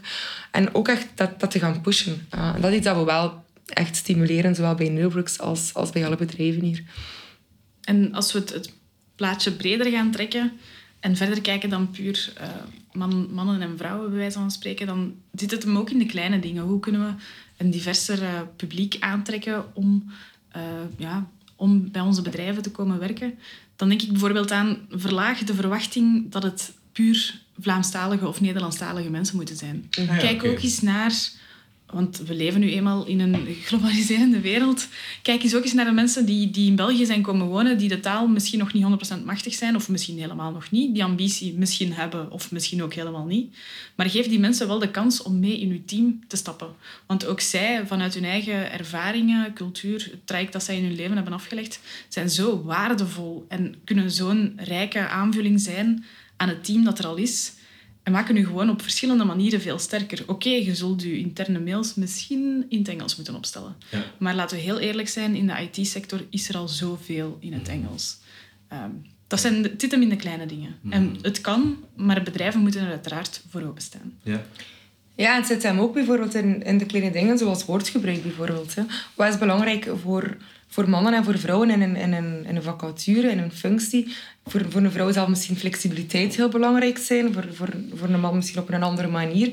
[0.52, 2.28] En ook echt dat, dat te gaan pushen.
[2.36, 6.06] Uh, dat is iets dat we wel echt stimuleren, zowel bij Neubrooks als, als bij
[6.06, 6.84] alle bedrijven hier.
[7.82, 8.74] En als we het, het
[9.16, 10.52] plaatje breder gaan trekken
[11.04, 12.34] en verder kijken dan puur...
[12.42, 12.48] Uh
[12.94, 16.06] man, mannen en vrouwen, bij wijze van spreken, dan zit het hem ook in de
[16.06, 16.64] kleine dingen.
[16.64, 17.24] Hoe kunnen we
[17.58, 20.12] een diverser uh, publiek aantrekken om,
[20.56, 20.62] uh,
[20.98, 23.34] ja, om bij onze bedrijven te komen werken?
[23.76, 29.36] Dan denk ik bijvoorbeeld aan verlaag de verwachting dat het puur Vlaamstalige of Nederlandstalige mensen
[29.36, 29.90] moeten zijn.
[29.90, 31.14] Kijk ook eens naar
[31.94, 34.88] want we leven nu eenmaal in een globaliserende wereld.
[35.22, 37.90] Kijk eens ook eens naar de mensen die, die in België zijn komen wonen, die
[37.90, 38.86] de taal misschien nog niet
[39.20, 42.94] 100% machtig zijn, of misschien helemaal nog niet, die ambitie misschien hebben, of misschien ook
[42.94, 43.56] helemaal niet.
[43.96, 46.70] Maar geef die mensen wel de kans om mee in uw team te stappen.
[47.06, 51.16] Want ook zij, vanuit hun eigen ervaringen, cultuur, het traject dat zij in hun leven
[51.16, 56.06] hebben afgelegd, zijn zo waardevol en kunnen zo'n rijke aanvulling zijn
[56.38, 57.54] aan het team dat er al is
[58.04, 60.24] en maken u gewoon op verschillende manieren veel sterker.
[60.28, 63.76] Oké, je zult je interne mails misschien in het Engels moeten opstellen.
[63.92, 64.04] Ja.
[64.18, 67.68] Maar laten we heel eerlijk zijn, in de IT-sector is er al zoveel in het
[67.68, 68.18] Engels.
[68.74, 70.76] Um, dat zijn, het zit hem in de kleine dingen.
[70.82, 70.92] Mm.
[70.92, 74.14] En het kan, maar bedrijven moeten er uiteraard voor openstaan.
[74.24, 74.42] Ja.
[75.16, 78.76] Ja, het zit hem ook bijvoorbeeld in, in de kleine dingen, zoals woordgebruik bijvoorbeeld.
[78.76, 78.84] Hè.
[79.14, 80.38] Wat is belangrijk voor
[80.74, 84.16] voor mannen en voor vrouwen in een, in een, in een vacature, in een functie.
[84.46, 88.36] Voor, voor een vrouw zal misschien flexibiliteit heel belangrijk zijn, voor, voor, voor een man
[88.36, 89.50] misschien op een andere manier.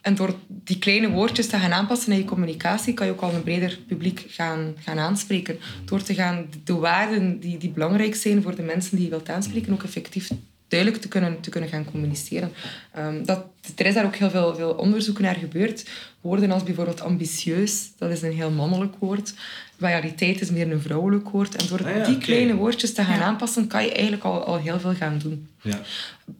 [0.00, 3.34] En door die kleine woordjes te gaan aanpassen in je communicatie, kan je ook al
[3.34, 5.58] een breder publiek gaan, gaan aanspreken.
[5.84, 9.28] Door te gaan de waarden die, die belangrijk zijn voor de mensen die je wilt
[9.28, 10.30] aanspreken, ook effectief
[10.68, 12.52] duidelijk te kunnen, te kunnen gaan communiceren.
[12.92, 13.44] Ehm, dat,
[13.76, 15.88] er is daar ook heel veel, veel onderzoek naar gebeurd.
[16.20, 19.34] Woorden als bijvoorbeeld ambitieus, dat is een heel mannelijk woord.
[19.76, 21.56] Loyaliteit is meer een vrouwelijk woord.
[21.56, 23.24] En door Ah ja, die kleine woordjes te gaan Ja.
[23.24, 25.48] aanpassen, kan je eigenlijk al, al heel veel gaan doen.
[25.62, 25.80] Ja.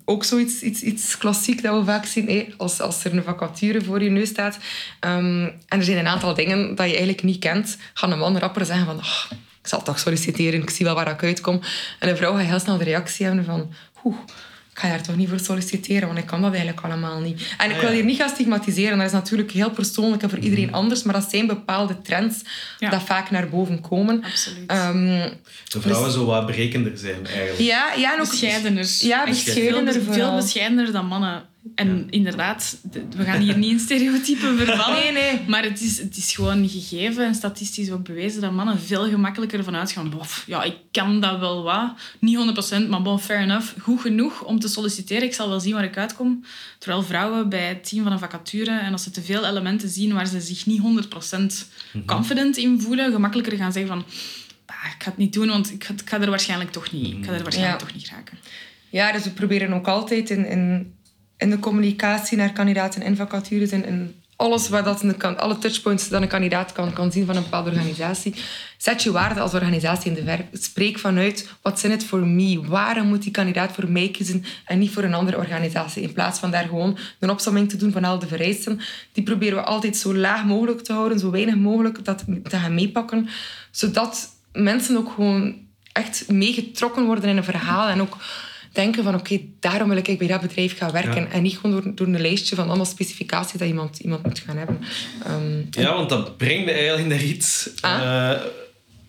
[0.04, 3.80] Ook zoiets iets, iets klassiek dat we vaak zien, hé, als, als er een vacature
[3.84, 4.58] voor je neus staat
[5.00, 8.38] ehm, en er zijn een aantal dingen dat je eigenlijk niet kent, gaan een man
[8.38, 9.24] rapper zeggen van "Ah,
[9.62, 11.60] ik zal toch solliciteren, ik zie wel waar ik uitkom.
[11.98, 13.72] En een vrouw gaat heel snel de reactie hebben van
[14.04, 14.16] oeh,
[14.72, 17.54] ik ga daar toch niet voor solliciteren, want ik kan dat eigenlijk allemaal niet.
[17.58, 20.38] En ik Ah, wil hier niet gaan stigmatiseren, dat is natuurlijk heel persoonlijk en voor
[20.38, 22.42] iedereen anders, maar dat zijn bepaalde trends
[22.78, 22.90] Ja.
[22.90, 24.24] dat vaak naar boven komen.
[24.24, 24.70] Absoluut.
[24.70, 25.28] Ehm,
[25.68, 27.58] De vrouwen zo wat berekender zijn, eigenlijk.
[27.58, 28.86] ja, ja, en ook bescheidener.
[29.00, 31.42] Ja, bescheidener Veel, veel bescheidener dan mannen.
[31.74, 35.03] En inderdaad, de- we gaan hier niet in stereotypen vervallen.
[35.03, 35.40] Nee, nee.
[35.48, 39.59] Maar het is, het is gewoon gegeven en statistisch ook bewezen dat mannen veel gemakkelijker
[39.59, 40.11] ervan uitgaan.
[40.11, 41.92] Bof, ja, ik kan dat wel wat.
[42.18, 42.37] Niet
[42.85, 43.66] 100%, maar bon, fair enough.
[43.81, 45.22] Goed genoeg om te solliciteren.
[45.22, 46.44] Ik zal wel zien waar ik uitkom.
[46.79, 50.12] Terwijl vrouwen bij het team van een vacature, en als ze te veel elementen zien
[50.14, 51.68] waar ze zich niet 100%
[52.07, 54.05] confident in voelen, gemakkelijker gaan zeggen van...
[54.66, 57.16] "Bah, Ik ga het niet doen, want ik ga, ik ga er waarschijnlijk toch niet,
[57.16, 57.87] ik ga er waarschijnlijk Ja.
[57.87, 58.38] toch niet raken.
[58.90, 60.93] Ja, dus we proberen ook altijd in, in,
[61.36, 66.28] in de communicatie naar kandidaten en vacatures en alles wat dat alle touchpoints dat een
[66.28, 68.34] kandidaat kan, kan zien van een bepaalde organisatie.
[68.78, 70.46] Zet je waarde als organisatie in de werk.
[70.52, 72.60] Spreek vanuit, what's in it for me?
[72.66, 76.02] Waarom moet die kandidaat voor mij kiezen en niet voor een andere organisatie?
[76.02, 78.80] In plaats van daar gewoon een opsomming te doen van al de vereisten.
[79.12, 82.74] Die proberen we altijd zo laag mogelijk te houden, zo weinig mogelijk dat te gaan
[82.74, 83.28] meepakken.
[83.70, 85.56] Zodat mensen ook gewoon
[85.92, 88.16] echt meegetrokken worden in een verhaal en ook
[88.74, 91.22] denken van oké, daarom wil ik bij dat bedrijf gaan werken.
[91.22, 91.28] Ja.
[91.30, 94.56] En niet gewoon door, door een lijstje van allemaal specificaties dat iemand, iemand moet gaan
[94.56, 94.78] hebben.
[95.24, 97.70] Ehm, Ja, want dat brengt me eigenlijk naar iets.
[97.80, 98.30] Ah.
[98.32, 98.40] Eh,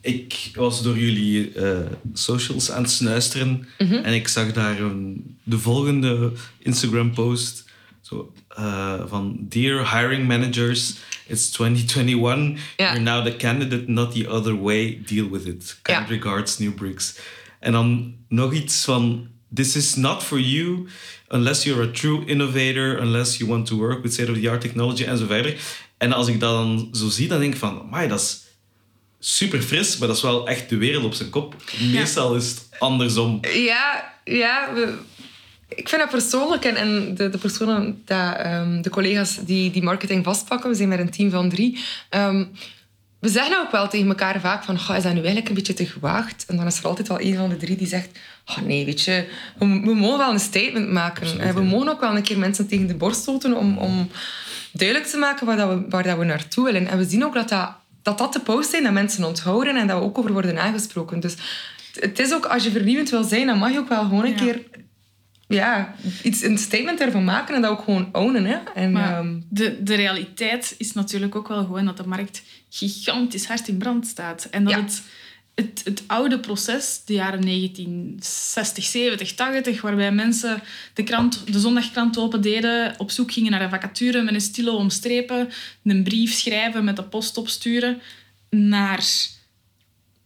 [0.01, 1.77] ik was door jullie eh,
[2.13, 3.93] socials aan het snuisteren Mhm.
[3.93, 7.63] en ik zag daar een, de volgende Instagram-post
[8.01, 10.93] zo, eh, van Dear hiring managers,
[11.27, 12.61] it's 2021.
[12.77, 12.93] Ja.
[12.93, 15.01] You're now the candidate, not the other way.
[15.05, 15.79] Deal with it.
[15.81, 17.17] Kind regards, New Bricks.
[17.59, 20.87] En dan nog iets van This is not for you
[21.27, 25.25] unless you're a true innovator, unless you want to work with state-of-the-art technology en zo
[25.25, 25.55] verder.
[25.97, 28.43] En als ik dat dan zo zie, dan denk ik van, amai, dat is
[29.19, 31.55] super fris, maar dat is wel echt de wereld op zijn kop.
[31.91, 33.39] Meestal is het andersom.
[33.53, 34.97] Ja, ja we-
[35.69, 36.63] ik vind dat persoonlijk.
[36.65, 40.89] En, en de, de personen, dat, ehm, de collega's die, die marketing vastpakken, we zijn
[40.89, 41.79] met een team van drie.
[42.09, 42.45] ehm,
[43.25, 45.73] we zeggen ook wel tegen elkaar vaak van, "Goh, is dat nu eigenlijk een beetje
[45.73, 46.45] te gewaagd?
[46.47, 48.09] En dan is er altijd wel een van de drie die zegt,
[48.45, 49.27] oh nee, weet je,
[49.59, 51.21] we, we mogen wel een statement maken.
[51.23, 51.69] Absoluut, Eh, we ja.
[51.69, 54.09] mogen ook wel een keer mensen tegen de borst stoten om, om
[54.71, 56.87] duidelijk te maken waar, dat we, waar dat we naartoe willen.
[56.87, 59.87] En we zien ook dat dat, dat dat de posts zijn dat mensen onthouden en
[59.87, 61.19] dat we ook over worden aangesproken.
[61.19, 61.35] Dus
[61.99, 64.29] het is ook, als je vernieuwend wil zijn, dan mag je ook wel gewoon een
[64.31, 64.35] Ja.
[64.37, 64.61] keer
[65.47, 68.45] ja, iets, een statement ervan maken en dat ook gewoon ownen.
[68.45, 68.57] Hè?
[68.75, 72.41] En, Maar ehm, de, de realiteit is natuurlijk ook wel gewoon dat de markt
[72.77, 74.47] gigantisch hard in brand staat.
[74.51, 74.81] En dat Ja.
[74.81, 75.01] het,
[75.55, 80.61] het, het oude proces, de jaren 1960, 70, 80, waarbij mensen
[80.93, 84.75] de, krant, de zondagkrant open deden, op zoek gingen naar een vacature met een stilo
[84.75, 85.49] omstrepen,
[85.83, 88.01] een brief schrijven, met de post opsturen,
[88.49, 89.03] naar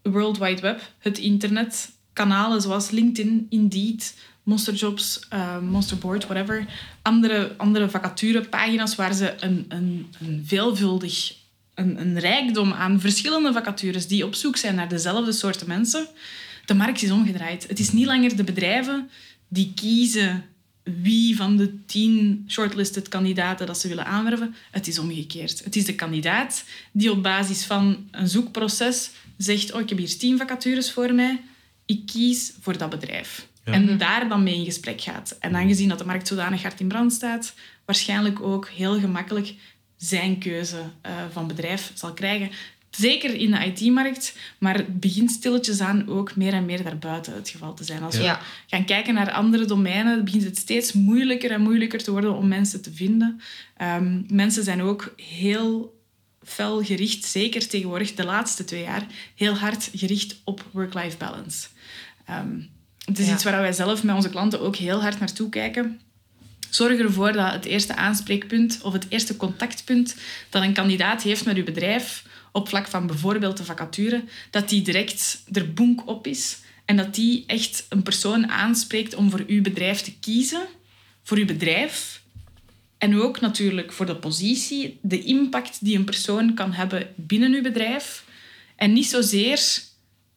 [0.01, 6.65] World Wide Web, het internet, kanalen zoals LinkedIn, Indeed, Monsterjobs, eh Monsterboard, whatever.
[7.01, 11.35] Andere, andere vacaturepagina's waar ze een, een, een veelvuldig,
[11.79, 16.07] een, een rijkdom aan verschillende vacatures die op zoek zijn naar dezelfde soorten mensen.
[16.65, 17.67] De markt is omgedraaid.
[17.67, 19.09] Het is niet langer de bedrijven
[19.47, 20.45] die kiezen
[20.83, 24.55] wie van de tien shortlisted kandidaten dat ze willen aanwerven.
[24.71, 25.63] Het is omgekeerd.
[25.63, 30.17] Het is de kandidaat die op basis van een zoekproces zegt oh, ik heb hier
[30.17, 31.41] tien vacatures voor mij.
[31.85, 33.47] Ik kies voor dat bedrijf.
[33.65, 33.71] Ja.
[33.71, 35.37] En daar dan mee in gesprek gaat.
[35.39, 37.53] En aangezien dat de markt zodanig hard in brand staat,
[37.85, 39.53] waarschijnlijk ook heel gemakkelijk
[39.99, 42.49] zijn keuze eh, van bedrijf zal krijgen.
[42.89, 47.49] Zeker in de IT-markt, maar het begint stilletjes aan ook meer en meer daarbuiten het
[47.49, 48.03] geval te zijn.
[48.03, 52.35] Als we gaan kijken naar andere domeinen, begint het steeds moeilijker en moeilijker te worden
[52.35, 53.41] om mensen te vinden.
[53.77, 55.97] Ehm, mensen zijn ook heel
[56.43, 61.67] fel gericht, zeker tegenwoordig de laatste twee jaar, heel hard gericht op work-life balance.
[62.25, 62.59] Ehm,
[63.05, 63.33] het is Ja.
[63.33, 65.99] iets waar wij zelf met onze klanten ook heel hard naartoe kijken.
[66.69, 70.15] Zorg ervoor dat het eerste aanspreekpunt of het eerste contactpunt
[70.49, 74.81] dat een kandidaat heeft met uw bedrijf op vlak van bijvoorbeeld de vacature, dat die
[74.81, 79.61] direct er boek op is en dat die echt een persoon aanspreekt om voor uw
[79.61, 80.67] bedrijf te kiezen,
[81.23, 82.21] voor uw bedrijf
[82.97, 87.61] en ook natuurlijk voor de positie, de impact die een persoon kan hebben binnen uw
[87.61, 88.25] bedrijf.
[88.75, 89.81] En niet zozeer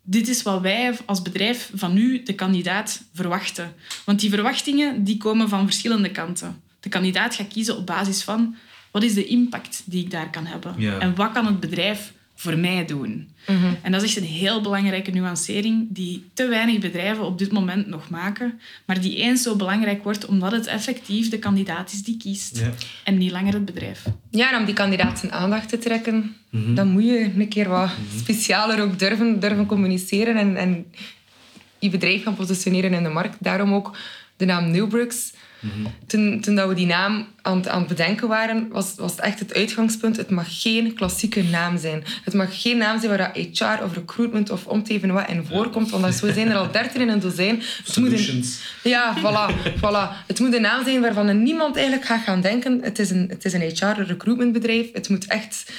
[0.02, 3.74] dit is wat wij als bedrijf van u, de kandidaat, verwachten.
[4.04, 6.62] Want die verwachtingen die komen van verschillende kanten.
[6.80, 8.56] De kandidaat gaat kiezen op basis van
[8.90, 10.74] wat is de impact die ik daar kan hebben?
[10.78, 10.98] Ja.
[10.98, 12.12] En wat kan het bedrijf
[12.42, 13.28] voor mij doen?
[13.82, 17.86] En dat is echt een heel belangrijke nuancering die te weinig bedrijven op dit moment
[17.86, 22.16] nog maken, maar die eens zo belangrijk wordt omdat het effectief de kandidaat is die
[22.16, 22.70] kiest Ja.
[23.04, 24.04] en niet langer het bedrijf.
[24.30, 27.90] Ja, en om die kandidaat zijn aandacht te trekken, dan moet je een keer wat
[28.18, 30.86] specialer ook durven, durven communiceren en, en
[31.78, 33.36] je bedrijf gaan positioneren in de markt.
[33.40, 33.96] Daarom ook
[34.36, 35.32] de naam Newbrooks.
[36.06, 39.20] Toen, toen dat we die naam aan, het- aan het bedenken waren, was, was het
[39.20, 40.16] echt het uitgangspunt.
[40.16, 42.04] Het mag geen klassieke naam zijn.
[42.24, 45.28] Het mag geen naam zijn waar dat HR of recruitment of om te even wat
[45.28, 45.90] in voorkomt.
[45.90, 47.62] Want dat- zo zijn er al dertien in een dozijn.
[47.84, 48.58] Het moet een- Solutions.
[48.82, 50.26] ja, voilà, voilà.
[50.26, 52.80] Het moet een naam zijn waarvan niemand eigenlijk gaat gaan denken.
[52.82, 54.86] Het is een, het is een HR-recruitmentbedrijf.
[54.92, 55.72] Het moet echt...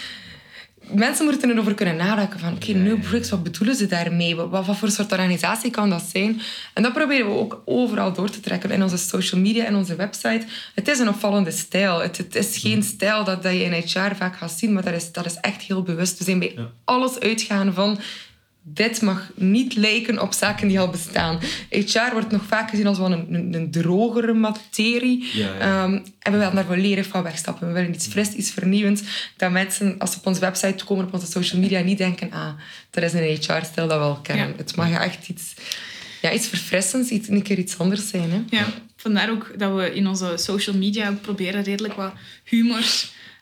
[0.88, 2.54] Mensen moeten erover kunnen nadenken van...
[2.54, 4.36] Oké, New Bricks, wat bedoelen ze daarmee?
[4.36, 6.42] Wat, wat voor soort organisatie kan dat zijn?
[6.74, 8.72] En dat proberen we ook overal door te trekken.
[8.72, 10.46] In onze social media en onze website.
[10.76, 12.00] Het is een opvallende stijl.
[12.00, 14.74] Het, het is geen stijl dat, dat je in HR vaak gaat zien.
[14.74, 16.18] Maar dat is, dat is echt heel bewust.
[16.18, 18.00] We zijn bij alles uitgaan van
[18.66, 21.40] dit mag niet lijken op zaken die al bestaan.
[21.70, 25.26] HR wordt nog vaak gezien als wel een, een, een drogere materie.
[25.34, 25.60] Ja, ja.
[25.60, 27.68] Ehm, en we willen daarvoor leren van wegstappen.
[27.68, 29.02] We willen iets fris, iets vernieuwends.
[29.38, 32.54] Dat mensen, als ze op onze website komen, op onze social media, niet denken ah,
[32.90, 34.48] dat is een HR-stijl dat we al kennen.
[34.48, 34.54] Ja.
[34.58, 35.54] Het mag echt iets,
[36.22, 38.32] ja, iets verfrissends, iets, een keer iets anders zijn.
[38.32, 38.58] Hè?
[38.58, 38.66] Ja,
[38.98, 42.84] vandaar ook dat we in onze social media ook proberen redelijk wat humor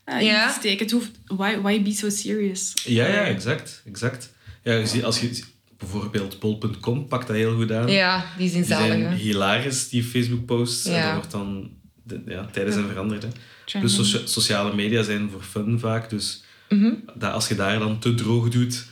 [0.03, 0.43] eh, Ja.
[0.43, 0.79] in te steken.
[0.85, 2.73] Het hoeft, why, why be so serious?
[2.83, 3.81] Ja, ja, exact.
[3.87, 4.30] exact.
[4.63, 5.43] Ja, je ziet- als je
[5.77, 7.87] bijvoorbeeld bol.com pakt dat heel goed aan.
[7.91, 8.87] Ja, die zijn Die zalig.
[8.87, 9.15] zijn hè.
[9.15, 10.85] hilarisch, die Facebook-posts.
[10.85, 11.03] En Ja.
[11.05, 11.69] dat wordt dan...
[12.03, 13.23] de- ja, tijden zijn veranderd.
[13.23, 13.29] Hè.
[13.65, 13.93] Trending.
[13.95, 16.09] Plus socia- sociale media zijn voor fun vaak.
[16.09, 16.91] Dus Mhm.
[17.15, 18.85] dat, als je daar dan te droog doet,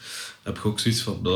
[0.44, 1.20] heb je ook zoiets van...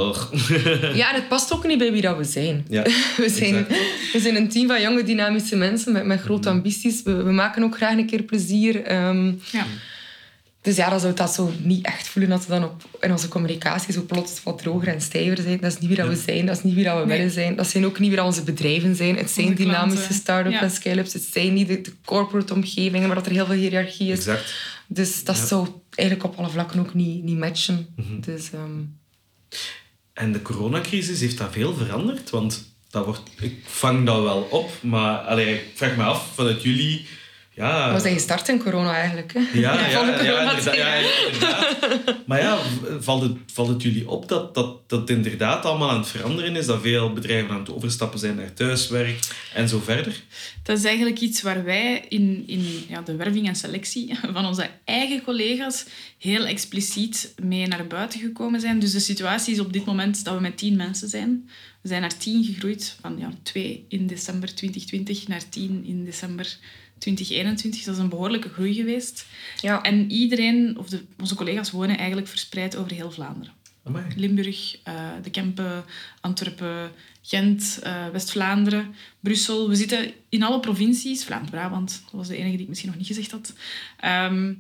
[0.96, 2.66] Ja, en het past ook niet bij wie dat we zijn.
[2.70, 2.84] Ja,
[3.18, 4.12] we, zijn exact.
[4.14, 7.04] we zijn een team van jonge, dynamische mensen met, met grote ambities.
[7.04, 8.84] We, we maken ook graag een keer plezier.
[8.84, 9.66] Ehm, Ja.
[10.64, 13.28] Dus ja, dan zou dat zo niet echt voelen dat we dan op, in onze
[13.28, 15.60] communicatie zo plots wat droger en stijver zijn.
[15.62, 17.18] Dat is niet wie dat we zijn, dat is niet wie dat we Nee.
[17.18, 17.56] willen zijn.
[17.56, 19.18] Dat zijn ook niet wie dat onze bedrijven zijn.
[19.18, 20.16] Het zijn Onze dynamische klanten.
[20.22, 20.62] start-ups Ja.
[20.62, 21.14] en scale-ups.
[21.14, 24.18] Het zijn niet de, de corporate omgevingen, maar dat er heel veel hiërarchie is.
[24.18, 24.54] Exact.
[24.88, 25.46] Dus dat Ja.
[25.46, 27.88] zou eigenlijk op alle vlakken ook niet, niet matchen.
[27.96, 28.20] Mhm.
[28.20, 28.50] Dus...
[28.54, 28.80] ehm,
[30.14, 32.30] En de coronacrisis heeft dat veel veranderd?
[32.30, 36.62] Want dat wordt, ik vang dat wel op, maar allee, ik vraag me af, vanuit
[36.64, 37.06] jullie...
[37.56, 39.34] Ja, we zijn gestart in corona eigenlijk.
[39.34, 39.40] Hè?
[39.40, 41.78] Ja, ja, ja, inderdaad, ja, inderdaad.
[42.26, 42.58] Maar ja,
[43.00, 46.56] valt het, valt het jullie op dat, dat dat het inderdaad allemaal aan het veranderen
[46.56, 46.66] is?
[46.66, 49.20] Dat veel bedrijven aan het overstappen zijn naar thuiswerk
[49.54, 50.22] en zo verder?
[50.64, 54.70] Dat is eigenlijk iets waar wij in, in ja, de werving en selectie van onze
[54.86, 55.86] eigen collega's
[56.18, 58.80] heel expliciet mee naar buiten gekomen zijn.
[58.80, 61.50] Dus de situatie is op dit moment dat we met tien mensen zijn.
[61.84, 66.58] We zijn naar tien gegroeid, van ja, twee in december 2020 naar tien in december
[66.98, 67.84] 2021.
[67.84, 69.26] Dat is een behoorlijke groei geweest.
[69.62, 69.82] Ja.
[69.82, 73.54] En iedereen, of de, onze collega's, wonen eigenlijk verspreid over heel Vlaanderen.
[73.84, 74.06] Amai.
[74.16, 75.84] Limburg, eh, de Kempen,
[76.22, 76.92] Antwerpen,
[77.22, 79.70] Gent, eh, West-Vlaanderen, Brussel.
[79.70, 81.24] We zitten in alle provincies.
[81.24, 83.54] Vlaams-Brabant, dat was de enige die ik misschien nog niet gezegd had.
[84.00, 84.54] Ehm,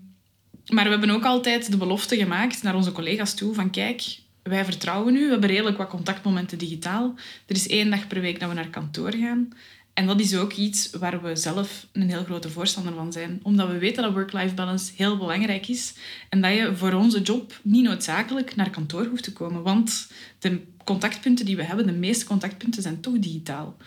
[0.68, 4.66] maar we hebben ook altijd de belofte gemaakt naar onze collega's toe van kijk, wij
[4.66, 5.24] vertrouwen u.
[5.24, 7.14] We hebben redelijk wat contactmomenten digitaal.
[7.46, 9.50] Er is één dag per week dat we naar kantoor gaan.
[9.94, 13.40] En dat is ook iets waar we zelf een heel grote voorstander van zijn.
[13.44, 15.94] Omdat we weten dat work-life balance heel belangrijk is.
[16.30, 19.64] En dat je voor onze job niet noodzakelijk naar kantoor hoeft te komen.
[19.64, 23.78] Want de contactpunten die we hebben, de meeste contactpunten, zijn toch digitaal.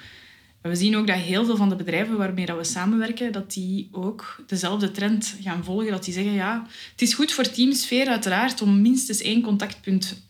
[0.62, 4.42] We zien ook dat heel veel van de bedrijven waarmee we samenwerken, dat die ook
[4.46, 5.90] dezelfde trend gaan volgen.
[5.90, 10.24] Dat die zeggen, ja, het is goed voor teamsfeer uiteraard om minstens één contactpunt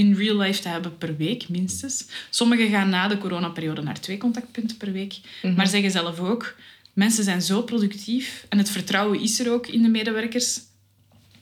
[0.00, 2.06] in real life te hebben per week, minstens.
[2.30, 5.14] Sommigen gaan na de coronaperiode naar twee contactpunten per week.
[5.56, 6.54] Maar zeggen zelf ook,
[6.92, 10.60] mensen zijn zo productief en het vertrouwen is er ook in de medewerkers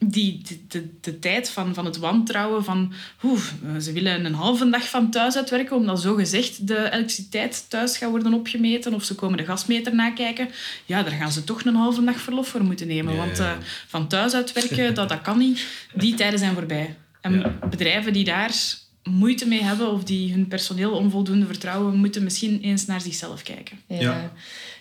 [0.00, 2.92] die, de, de, de tijd van, van het wantrouwen van
[3.80, 8.10] ze willen een halve dag van thuis uitwerken omdat zo gezegd de elektriciteit thuis gaat
[8.10, 10.48] worden opgemeten of ze komen de gasmeter nakijken.
[10.86, 13.12] Ja, daar gaan ze toch een halve dag verlof voor moeten nemen.
[13.12, 13.52] Ja, Want eh,
[13.86, 15.66] van thuis uitwerken, dat, dat kan niet.
[15.94, 16.96] Die tijden zijn voorbij.
[17.32, 17.68] En Ja.
[17.70, 18.54] bedrijven die daar
[19.02, 23.78] moeite mee hebben of die hun personeel onvoldoende vertrouwen, moeten misschien eens naar zichzelf kijken.
[23.86, 24.00] Ja.
[24.00, 24.32] Ja.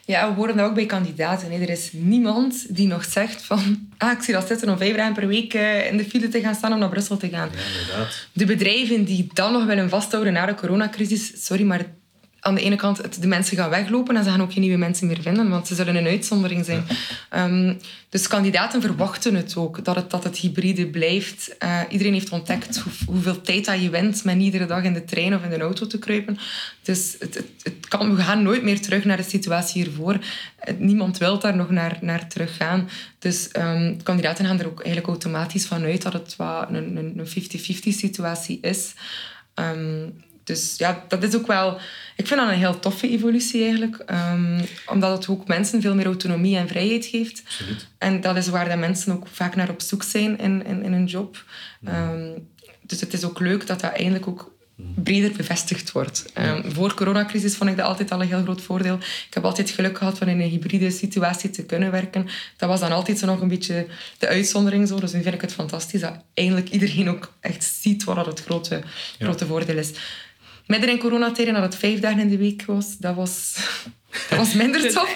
[0.06, 0.30] ja.
[0.30, 1.52] we horen dat ook bij kandidaten.
[1.52, 1.62] hè.
[1.62, 3.90] Er is niemand die nog zegt van...
[3.98, 6.40] Ah, ik zie dat zitten om vijf dagen per week eh, in de file te
[6.42, 7.50] gaan staan om naar Brussel te gaan.
[7.54, 8.28] Ja, inderdaad.
[8.34, 11.46] De bedrijven die dan nog willen vasthouden na de coronacrisis...
[11.46, 11.86] Sorry, maar
[12.48, 14.78] aan de ene kant het, de mensen gaan weglopen en ze gaan ook geen nieuwe
[14.78, 16.84] mensen meer vinden, want ze zullen een uitzondering zijn.
[17.30, 17.74] Ehm,
[18.10, 21.56] dus kandidaten verwachten het ook, dat het, dat het hybride blijft.
[21.64, 25.04] Uh, iedereen heeft ontdekt hoe, hoeveel tijd dat je wint met iedere dag in de
[25.04, 26.38] trein of in de auto te kruipen.
[26.82, 30.18] Dus het, het, het kan, we gaan nooit meer terug naar de situatie hiervoor.
[30.78, 32.90] Niemand wil daar nog naar, naar teruggaan.
[33.20, 37.30] Dus um, kandidaten gaan er ook eigenlijk automatisch van uit dat het wat een 50-50
[37.90, 38.94] situatie is.
[39.56, 41.80] Um, dus ja, dat is ook wel...
[42.16, 44.04] Ik vind dat een heel toffe evolutie eigenlijk.
[44.34, 47.42] Um, omdat het ook mensen veel meer autonomie en vrijheid geeft.
[47.46, 47.88] Absoluut.
[47.98, 50.94] En dat is waar de mensen ook vaak naar op zoek zijn in, in, in
[50.94, 51.44] hun job.
[51.88, 52.48] Um,
[52.82, 54.56] dus het is ook leuk dat dat eindelijk ook
[54.96, 56.26] breder bevestigd wordt.
[56.38, 58.96] Um, voor de coronacrisis vond ik dat altijd al een heel groot voordeel.
[58.96, 62.28] Ik heb altijd geluk gehad van in een hybride situatie te kunnen werken.
[62.58, 63.88] Dat was dan altijd zo nog een beetje
[64.18, 64.88] de uitzondering.
[64.88, 65.00] Zo.
[65.00, 68.82] Dus nu vind ik het fantastisch dat eindelijk iedereen ook echt ziet wat het grote,
[69.20, 69.92] grote voordeel is.
[70.68, 73.56] Midden in coronatijden dat het vijf dagen in de week was, dat was,
[74.30, 75.16] dat was minder tof.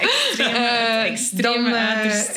[1.06, 1.70] Extreme,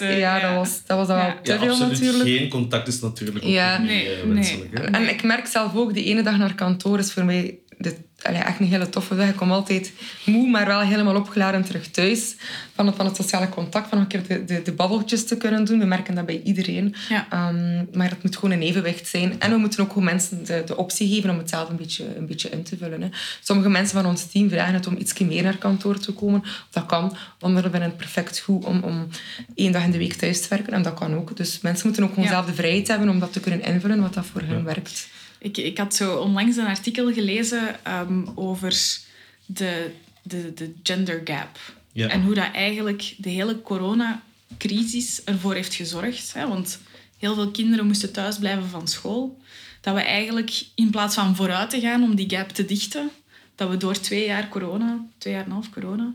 [0.01, 2.29] uh, ja, dat was, dat was dan wel te veel natuurlijk.
[2.29, 4.79] Geen contact is natuurlijk ook ja, niet nee, wenselijk.
[4.79, 4.87] Nee.
[4.87, 8.41] En ik merk zelf ook, die ene dag naar kantoor is voor mij de, allee,
[8.41, 9.29] echt een hele toffe dag.
[9.29, 9.93] Ik kom altijd
[10.25, 12.35] moe, maar wel helemaal opgeladen terug thuis.
[12.75, 15.65] Van het, van het sociale contact, van een keer de, de, de babbeltjes te kunnen
[15.65, 15.79] doen.
[15.79, 16.95] We merken dat bij iedereen.
[17.09, 17.49] Ja.
[17.49, 19.41] Um, maar het moet gewoon een evenwicht zijn.
[19.41, 22.17] En we moeten ook gewoon mensen de, de optie geven om het zelf een beetje,
[22.17, 23.03] een beetje in te vullen.
[23.03, 23.09] Hè.
[23.43, 26.43] Sommige mensen van ons team vragen het om iets meer naar kantoor te komen.
[26.71, 27.17] Dat kan.
[27.41, 29.09] Anderen vinden het perfect goed om, om
[29.55, 30.73] één dag in de week thuis te werken.
[30.73, 31.37] En dat kan ook.
[31.37, 32.31] Dus mensen moeten ook gewoon Ja.
[32.31, 35.09] zelf de vrijheid hebben om dat te kunnen invullen wat dat voor hen werkt.
[35.45, 39.01] Ik, ik had zo onlangs een artikel gelezen ehm, over
[39.47, 39.91] de,
[40.23, 41.59] de, de gender gap.
[41.93, 42.09] Ja.
[42.09, 46.33] En hoe dat eigenlijk de hele coronacrisis ervoor heeft gezorgd.
[46.33, 46.49] Hè?
[46.49, 46.81] Want
[47.19, 49.41] heel veel kinderen moesten thuis blijven van school.
[49.81, 53.11] Dat we eigenlijk in plaats van vooruit te gaan om die gap te dichten,
[53.55, 56.15] dat we door twee jaar corona, twee jaar en een half corona,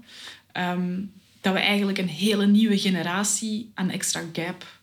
[0.52, 1.02] ehm,
[1.42, 4.80] dat we eigenlijk een hele nieuwe generatie aan extra gap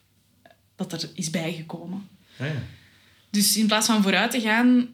[0.77, 2.09] dat er is bijgekomen.
[2.39, 2.63] Ah, ja.
[3.37, 4.89] Dus in plaats van vooruit te gaan,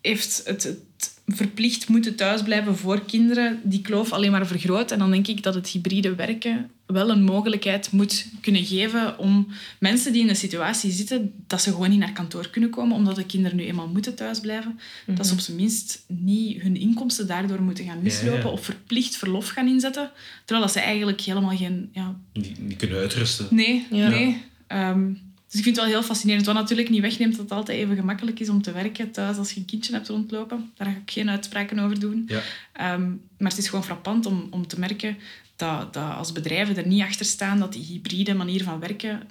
[0.00, 4.90] heeft het, het verplicht moeten thuisblijven voor kinderen die kloof alleen maar vergroot.
[4.90, 9.48] En dan denk ik dat het hybride werken wel een mogelijkheid moet kunnen geven om
[9.78, 13.16] mensen die in een situatie zitten dat ze gewoon niet naar kantoor kunnen komen, omdat
[13.16, 17.62] de kinderen nu eenmaal moeten thuisblijven, dat ze op zijn minst niet hun inkomsten daardoor
[17.62, 18.50] moeten gaan mislopen Ja, ja.
[18.50, 20.10] of verplicht verlof gaan inzetten,
[20.44, 21.88] terwijl dat ze eigenlijk helemaal geen...
[21.92, 23.46] Ja, Die, die kunnen uitrusten.
[23.50, 24.08] Nee, Ja.
[24.08, 24.42] nee.
[24.66, 25.12] Ehm,
[25.50, 26.46] dus ik vind het wel heel fascinerend.
[26.46, 29.52] Wat natuurlijk niet wegneemt dat het altijd even gemakkelijk is om te werken thuis als
[29.52, 30.72] je een kindje hebt rondlopen.
[30.76, 32.24] Daar ga ik geen uitspraken over doen.
[32.26, 32.40] Ja.
[32.72, 35.16] Ehm, maar het is gewoon frappant om, om te merken
[35.56, 39.22] dat, dat als bedrijven er niet achter staan dat die hybride manier van werken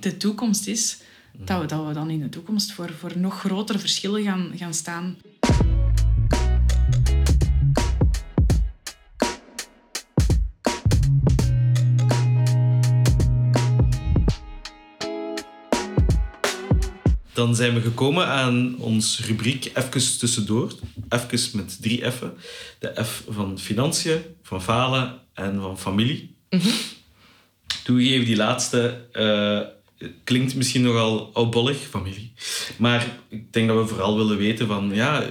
[0.00, 0.98] de toekomst is,
[1.32, 4.74] dat, we, dat we dan in de toekomst voor, voor nog grotere verschillen gaan, gaan
[4.74, 5.16] staan.
[17.32, 20.72] Dan zijn we gekomen aan ons rubriek Even tussendoor.
[21.08, 22.32] Even met drie F'en.
[22.78, 26.34] De F van financiën, van falen en van familie.
[27.84, 29.60] Toegegeven, die laatste eh,
[30.24, 32.32] klinkt misschien nogal oudbollig, familie.
[32.76, 35.24] Maar ik denk dat we vooral willen weten van ja,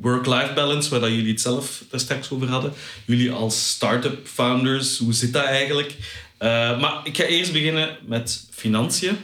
[0.00, 2.72] work-life balance, waar dat jullie het zelf daar straks over hadden.
[3.06, 5.96] Jullie als start-up founders, hoe zit dat eigenlijk?
[6.38, 9.16] Eh, maar ik ga eerst beginnen met financiën.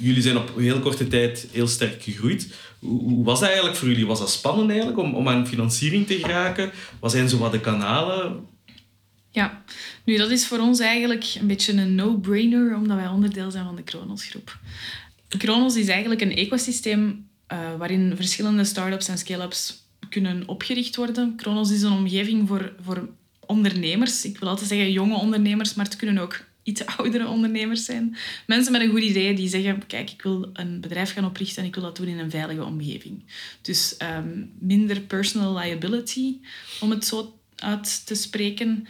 [0.00, 2.54] Jullie zijn op heel korte tijd heel sterk gegroeid.
[2.78, 4.06] Hoe was dat eigenlijk voor jullie?
[4.06, 6.70] Was dat spannend eigenlijk om, om aan financiering te geraken?
[7.00, 8.46] Wat zijn zo wat de kanalen?
[9.30, 9.62] Ja,
[10.04, 13.76] nu dat is voor ons eigenlijk een beetje een no-brainer, omdat wij onderdeel zijn van
[13.76, 14.58] de Kronos groep.
[15.38, 21.36] Kronos is eigenlijk een ecosysteem eh, waarin verschillende start-ups en scale-ups kunnen opgericht worden.
[21.36, 23.08] Kronos is een omgeving voor, voor
[23.46, 24.24] ondernemers.
[24.24, 26.40] Ik wil altijd zeggen jonge ondernemers, maar het kunnen ook
[26.70, 28.16] iets oudere ondernemers zijn.
[28.46, 31.68] Mensen met een goed idee die zeggen, kijk, ik wil een bedrijf gaan oprichten en
[31.68, 33.24] ik wil dat doen in een veilige omgeving.
[33.62, 36.36] Dus ehm, minder personal liability,
[36.80, 38.86] om het zo uit te spreken.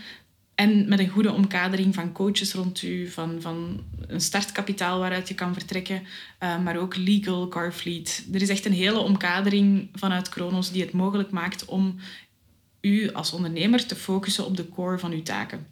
[0.55, 5.35] En met een goede omkadering van coaches rond u, van, van een startkapitaal waaruit je
[5.35, 6.03] kan vertrekken,
[6.39, 8.27] eh, maar ook legal, car fleet.
[8.33, 11.97] Er is echt een hele omkadering vanuit Kronos die het mogelijk maakt om
[12.81, 15.70] u als ondernemer te focussen op de core van uw taken.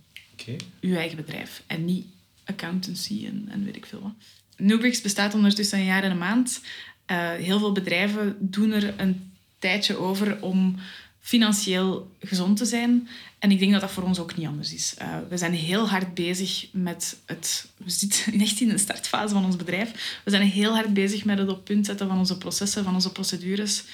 [0.80, 2.06] Uw eigen bedrijf en niet
[2.44, 4.12] accountancy en, en weet ik veel wat.
[4.56, 6.60] Nubrix bestaat ondertussen een jaar en een maand.
[7.06, 10.76] Eh, heel veel bedrijven doen er een tijdje over om
[11.20, 13.08] financieel gezond te zijn.
[13.38, 14.94] En ik denk dat dat voor ons ook niet anders is.
[14.98, 17.68] Eh, we zijn heel hard bezig met het...
[17.76, 20.20] We zitten echt in de startfase van ons bedrijf.
[20.24, 23.12] We zijn heel hard bezig met het op punt zetten van onze processen, van onze
[23.12, 23.84] procedures.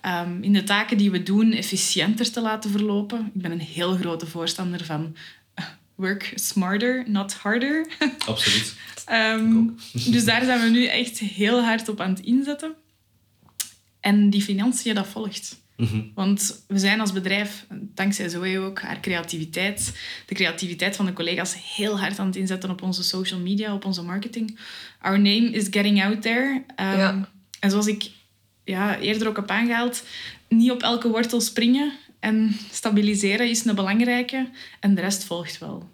[0.00, 3.30] ehm, in de taken die we doen efficiënter te laten verlopen.
[3.34, 5.16] Ik ben een heel grote voorstander van
[5.94, 7.86] work smarter, not harder.
[8.26, 8.74] Absoluut.
[9.04, 9.66] Ehm,
[10.14, 12.74] dus daar zijn we nu echt heel hard op aan het inzetten.
[14.00, 15.62] En die financiën, dat volgt.
[15.76, 16.02] Mhm.
[16.14, 21.74] Want we zijn als bedrijf, dankzij Zoe ook, haar creativiteit, de creativiteit van de collega's,
[21.76, 24.58] heel hard aan het inzetten op onze social media, op onze marketing.
[25.00, 26.52] Our name is getting out there.
[26.52, 27.28] Um, Ja.
[27.60, 28.10] En zoals ik
[28.64, 30.04] ja, eerder ook heb aangehaald,
[30.48, 31.92] niet op elke wortel springen
[32.24, 34.48] en stabiliseren is een belangrijke.
[34.80, 35.88] En de rest volgt wel.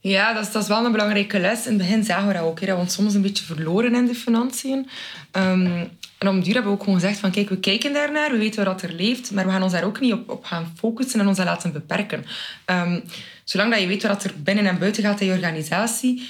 [0.00, 1.66] Ja, dat is, dat is wel een belangrijke les.
[1.66, 2.60] In het begin zagen we dat ook.
[2.60, 4.88] Hè, dat we ons soms een beetje verloren in de financiën.
[5.30, 5.84] Ehm,
[6.18, 8.64] en om duur hebben we ook gewoon gezegd van kijk, we kijken daarnaar, we weten
[8.64, 11.28] wat er leeft, maar we gaan ons daar ook niet op, op gaan focussen en
[11.28, 12.24] ons dat laten beperken.
[12.64, 13.00] Ehm,
[13.44, 16.28] zolang dat je weet wat er binnen en buiten gaat in je organisatie,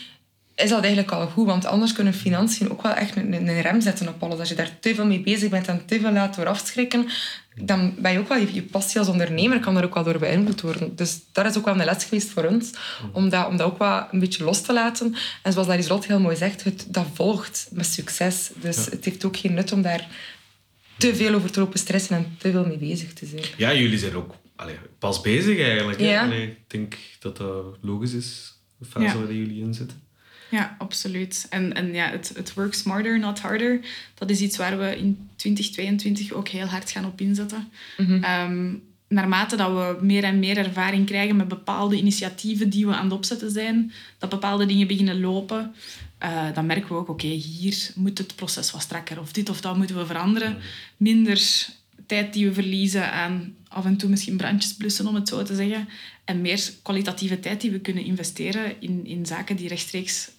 [0.55, 1.47] is dat eigenlijk al goed.
[1.47, 4.39] Want anders kunnen financiën ook wel echt een, een rem zetten op alles.
[4.39, 7.09] Als je daar te veel mee bezig bent en te veel laat door afschrikken,
[7.55, 10.19] dan ben je ook wel je, je passie als ondernemer kan er ook wel door
[10.19, 10.97] beïnvloed worden.
[10.97, 12.71] Dus dat is ook wel een les geweest voor ons,
[13.13, 15.15] om dat, om dat ook wel een beetje los te laten.
[15.43, 18.51] En zoals Lieselot heel mooi zegt, het, dat volgt met succes.
[18.61, 20.09] Dus het heeft ook geen nut om daar
[20.99, 23.45] te veel over te lopen stressen en te veel mee bezig te zijn.
[23.57, 26.01] Ja, jullie zijn ook allee, pas bezig eigenlijk.
[26.01, 26.23] Ja.
[26.23, 29.17] Allee, ik denk dat dat logisch is, de fase Ja.
[29.25, 30.01] waar jullie in zitten.
[30.53, 31.47] Ja, absoluut.
[31.51, 33.81] En, en ja, het, het work smarter, not harder,
[34.15, 37.69] dat is iets waar we in 2022 ook heel hard gaan op inzetten.
[37.97, 38.75] Ehm,
[39.09, 43.13] naarmate dat we meer en meer ervaring krijgen met bepaalde initiatieven die we aan het
[43.13, 45.75] opzetten zijn, dat bepaalde dingen beginnen lopen,
[46.19, 49.21] eh, dan merken we ook, oké, hier moet het proces wat strakker.
[49.21, 50.59] Of dit of dat moeten we veranderen.
[50.97, 51.67] Minder
[52.07, 55.55] tijd die we verliezen aan af en toe misschien brandjes blussen, om het zo te
[55.55, 55.89] zeggen.
[56.25, 60.31] En meer kwalitatieve tijd die we kunnen investeren in, in zaken die rechtstreeks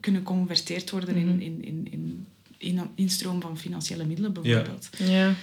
[0.00, 2.26] kunnen geconverteerd worden in, in, in, in,
[2.58, 4.88] in instroom van financiële middelen, bijvoorbeeld.
[4.96, 5.34] Ja.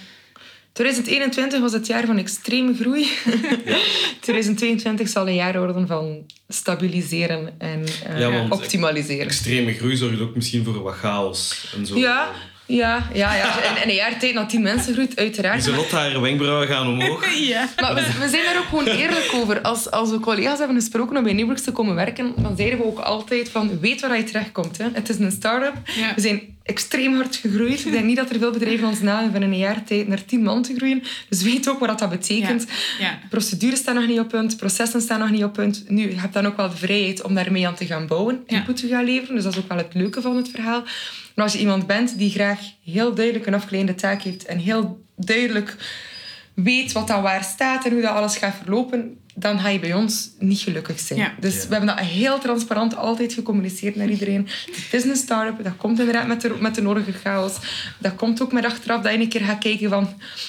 [0.72, 3.08] 2021 was het jaar van extreme groei.
[4.20, 9.26] 2022 zal een jaar worden van stabiliseren en eh, Ja, optimaliseren.
[9.26, 11.98] Extreme groei zorgt ook misschien voor wat chaos en zo.
[11.98, 12.32] Ja,
[12.66, 13.62] ja, ja, ja.
[13.70, 15.54] In, in een jaar tijd naar 10 mensen groeit, uiteraard.
[15.64, 17.24] Lieselot, haar wenkbrauwen gaan omhoog.
[17.36, 17.68] Ja.
[17.80, 19.60] Maar we, we zijn daar ook gewoon eerlijk over.
[19.60, 22.84] Als, als we collega's hebben gesproken om bij Newworks te komen werken, dan zeiden we
[22.84, 24.78] ook altijd van, weet waar je terechtkomt.
[24.78, 24.84] Hè.
[24.92, 25.74] Het is een start-up.
[25.84, 26.14] Ja.
[26.14, 27.84] We zijn extreem hard gegroeid.
[27.84, 30.24] Ik denk niet dat er veel bedrijven ons namen van in een jaar tijd naar
[30.24, 31.02] 10 man te groeien.
[31.28, 32.66] Dus weet ook wat dat betekent.
[32.98, 33.18] Ja.
[33.30, 35.84] Procedures staan nog niet op punt, processen staan nog niet op punt.
[35.88, 38.56] Nu, je hebt dan ook wel de vrijheid om daarmee aan te gaan bouwen, Ja.
[38.56, 39.34] input te gaan leveren.
[39.34, 40.82] Dus dat is ook wel het leuke van het verhaal.
[41.36, 45.04] Maar als je iemand bent die graag heel duidelijk een afgeleide taak heeft en heel
[45.16, 45.76] duidelijk
[46.54, 49.94] weet wat dat waar staat en hoe dat alles gaat verlopen, dan ga je bij
[49.94, 51.18] ons niet gelukkig zijn.
[51.18, 51.34] Ja.
[51.40, 51.68] Dus Ja.
[51.68, 54.48] we hebben dat heel transparant altijd gecommuniceerd naar iedereen.
[54.66, 57.54] Het is een start-up, dat komt inderdaad met de, met de nodige chaos.
[57.98, 60.08] Dat komt ook met achteraf dat je een keer gaat kijken van...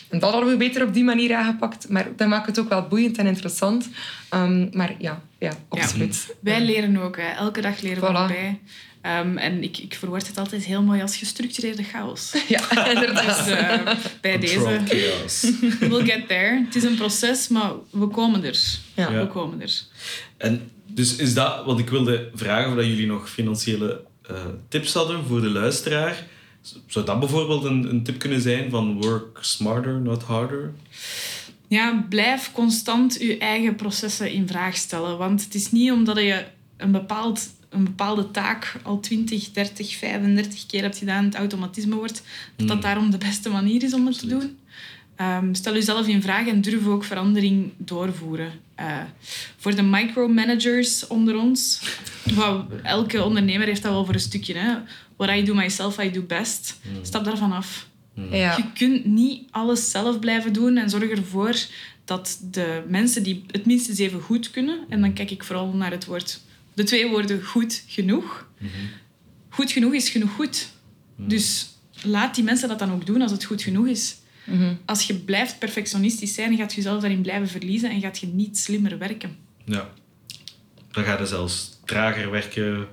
[0.09, 1.89] En dat hadden we beter op die manier aangepakt.
[1.89, 3.89] Maar dat maakt het ook wel boeiend en interessant.
[4.29, 6.35] Ehm, maar ja, ja absoluut.
[6.39, 7.29] Wij leren ook, hè.
[7.31, 8.27] elke dag leren we Voilà.
[8.33, 8.59] bij.
[9.07, 12.33] Ehm, en ik, ik verwoord het altijd heel mooi als gestructureerde chaos.
[12.47, 13.45] Ja, inderdaad.
[13.45, 13.85] Dus eh,
[14.21, 15.51] bij Control deze, chaos.
[15.89, 16.63] we'll get there.
[16.65, 18.59] Het is een proces, maar we komen er.
[18.93, 19.11] Ja.
[19.11, 19.81] We komen er.
[20.37, 24.35] En dus is dat wat ik wilde vragen, of dat jullie nog financiële eh,
[24.69, 26.25] tips hadden voor de luisteraar.
[26.87, 30.73] Zou dat bijvoorbeeld een, een tip kunnen zijn van work smarter, not harder?
[31.67, 35.17] Ja, blijf constant je eigen processen in vraag stellen.
[35.17, 36.45] Want het is niet omdat je
[36.77, 42.23] een, bepaald, een bepaalde taak al 20, 30, 35 keer hebt gedaan, het automatisme wordt,
[42.55, 44.57] dat dat daarom de beste manier is om het te doen.
[45.15, 48.51] Ehm, stel jezelf in vraag en durf ook verandering doorvoeren.
[48.75, 49.01] Eh,
[49.57, 51.81] voor de micromanagers onder ons,
[52.83, 54.53] elke ondernemer heeft dat wel voor een stukje.
[54.53, 54.75] Hè?
[55.15, 56.79] What I do myself, I do best.
[57.01, 57.87] Stap daarvan af.
[58.31, 58.55] Ja.
[58.57, 61.55] Je kunt niet alles zelf blijven doen en zorg ervoor
[62.05, 65.91] dat de mensen die het minstens even goed kunnen, en dan kijk ik vooral naar
[65.91, 66.41] het woord,
[66.77, 68.47] de twee woorden goed genoeg.
[69.49, 70.69] Goed genoeg is genoeg goed.
[71.15, 71.69] Dus
[72.03, 74.17] laat die mensen dat dan ook doen als het goed genoeg is.
[74.85, 78.57] Als je blijft perfectionistisch zijn, gaat je jezelf daarin blijven verliezen en gaat je niet
[78.57, 79.35] slimmer werken.
[79.65, 79.89] Ja.
[80.91, 82.87] Dan gaat het zelfs trager werken.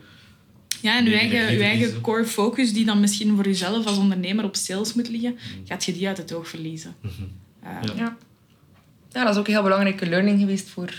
[0.81, 4.57] Ja, en je eigen, je core focus, die dan misschien voor jezelf als ondernemer op
[4.57, 6.95] sales moet liggen, gaat je die uit het oog verliezen.
[7.03, 7.93] Eh, Ja.
[7.97, 8.17] Ja.
[9.13, 10.95] ja, dat is ook een heel belangrijke learning geweest voor,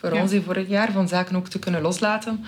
[0.00, 0.22] voor Ja.
[0.22, 2.44] ons in vorig jaar, van zaken ook te kunnen loslaten.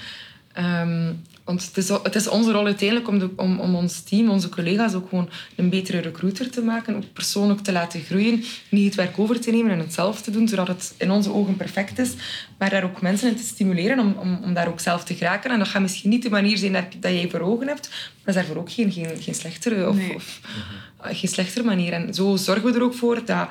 [0.52, 1.12] Ehm,
[1.44, 4.48] want het is, het is onze rol uiteindelijk om, de, om, om ons team, onze
[4.48, 6.96] collega's ook gewoon een betere recruiter te maken.
[6.96, 8.44] Ook persoonlijk te laten groeien.
[8.68, 11.32] Niet het werk over te nemen en het zelf te doen, zodat het in onze
[11.32, 12.12] ogen perfect is.
[12.58, 15.50] Maar daar ook mensen in te stimuleren om, om, om daar ook zelf te geraken.
[15.50, 17.88] En dat gaat misschien niet de manier zijn dat, dat jij voor ogen hebt.
[17.88, 20.14] Maar dat is daarvoor ook geen, geen, geen slechtere of, Nee.
[20.14, 20.40] of
[21.00, 21.92] eh, geen slechtere manier.
[21.92, 23.48] En zo zorgen we er ook voor dat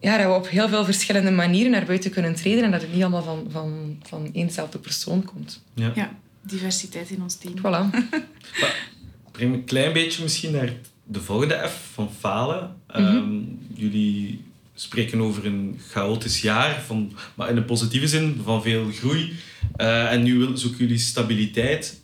[0.00, 2.92] ja, dat we op heel veel verschillende manieren naar buiten kunnen treden en dat het
[2.92, 5.62] niet allemaal van, van, van éénzelfde persoon komt.
[5.74, 5.92] Ja.
[5.94, 7.54] Ja, diversiteit in ons team.
[7.58, 7.90] Voilà.
[9.32, 10.72] Breng me een klein beetje misschien naar
[11.04, 12.76] de volgende F van falen.
[12.86, 13.28] Ehm,
[13.74, 14.40] jullie
[14.74, 19.32] spreken over een chaotisch jaar, van, maar in een positieve zin, van veel groei.
[19.76, 22.00] Eh, en nu wil- zoeken jullie stabiliteit.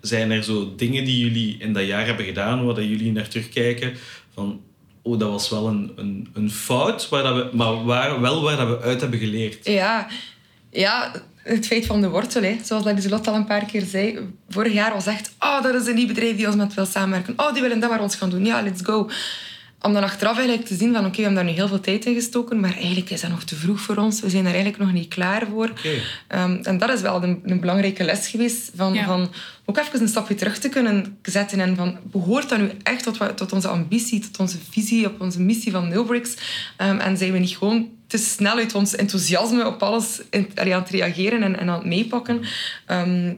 [0.00, 3.28] Zijn er zo dingen die jullie in dat jaar hebben gedaan, waar dat jullie naar
[3.28, 3.92] terugkijken?
[4.34, 4.60] Van,
[5.04, 7.08] oh, dat was wel een, een, een fout,
[7.52, 9.66] maar waar, wel waar dat we uit hebben geleerd.
[9.66, 10.06] Ja,
[10.70, 12.56] ja, het feit van de wortel, hè.
[12.62, 14.18] zoals dat Lieselot al een paar keer zei.
[14.48, 17.34] Vorig jaar was echt, oh, dat is een nieuw bedrijf die ons met wil samenwerken.
[17.36, 18.44] Oh, die willen dat waar ons gaan doen.
[18.44, 19.10] Ja, let's go.
[19.84, 22.04] Om dan achteraf eigenlijk te zien van, oké, we hebben daar nu heel veel tijd
[22.04, 24.20] in gestoken, maar eigenlijk is dat nog te vroeg voor ons.
[24.20, 25.72] We zijn daar eigenlijk nog niet klaar voor.
[26.28, 28.70] Ehm, en dat is wel een, een belangrijke les geweest.
[28.76, 29.04] Van, Ja.
[29.04, 29.30] van
[29.64, 31.60] ook even een stapje terug te kunnen zetten.
[31.60, 35.20] En van, behoort dat nu echt tot, wat- tot onze ambitie, tot onze visie, op
[35.20, 36.34] onze missie van NoBricks?
[36.76, 40.74] Ehm, en zijn we niet gewoon te snel uit ons enthousiasme op alles in, allee,
[40.74, 42.40] aan het reageren en, en aan het meepakken?
[42.86, 43.32] Ehm,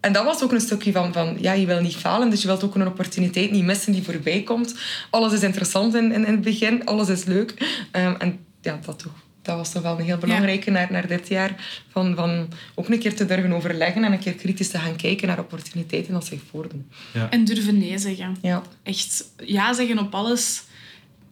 [0.00, 2.46] en dat was ook een stukje van, van, ja, je wil niet falen, dus je
[2.46, 4.74] wilt ook een opportuniteit niet missen die voorbij komt.
[5.10, 7.54] Alles is interessant in, in, in het begin, alles is leuk.
[7.90, 11.28] Ehm, en ja, dat, toch, dat was toch wel een heel belangrijke naar, naar dit
[11.28, 11.82] jaar.
[11.88, 15.28] Van, van ook een keer te durven overleggen en een keer kritisch te gaan kijken
[15.28, 16.90] naar opportuniteiten als zich voordoen.
[17.30, 18.36] En durven nee zeggen.
[18.42, 18.62] Ja.
[18.82, 20.62] Echt ja zeggen op alles.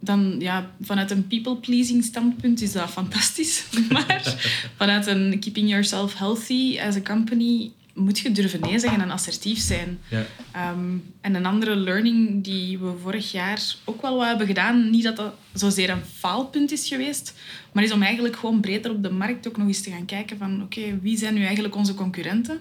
[0.01, 3.65] Dan, ja, vanuit een people-pleasing standpunt is dat fantastisch.
[3.89, 4.35] Maar
[4.77, 9.59] vanuit een keeping yourself healthy as a company moet je durven nee zeggen en assertief
[9.59, 9.99] zijn.
[10.09, 10.25] Ja.
[10.53, 15.03] Ehm, en een andere learning die we vorig jaar ook wel wat hebben gedaan, niet
[15.03, 17.35] dat dat zozeer een faalpunt is geweest,
[17.73, 20.39] maar is om eigenlijk gewoon breder op de markt ook nog eens te gaan kijken
[20.39, 22.61] van oké, wie zijn nu eigenlijk onze concurrenten?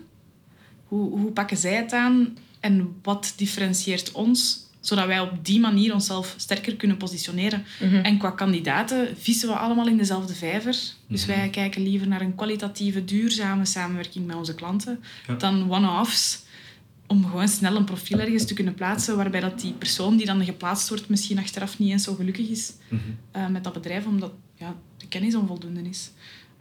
[0.86, 2.38] Hoe, hoe pakken zij het aan?
[2.60, 4.65] En wat differentieert ons?
[4.86, 7.66] Zodat wij op die manier onszelf sterker kunnen positioneren.
[8.04, 10.76] En qua kandidaten vissen we allemaal in dezelfde vijver.
[11.08, 15.34] Dus wij kijken liever naar een kwalitatieve, duurzame samenwerking met onze klanten Ja.
[15.36, 16.44] dan one-offs.
[17.08, 20.46] Om gewoon snel een profiel ergens te kunnen plaatsen waarbij dat die persoon die dan
[20.46, 22.74] geplaatst wordt misschien achteraf niet eens zo gelukkig is
[23.32, 26.12] eh, met dat bedrijf, omdat ja, de kennis onvoldoende is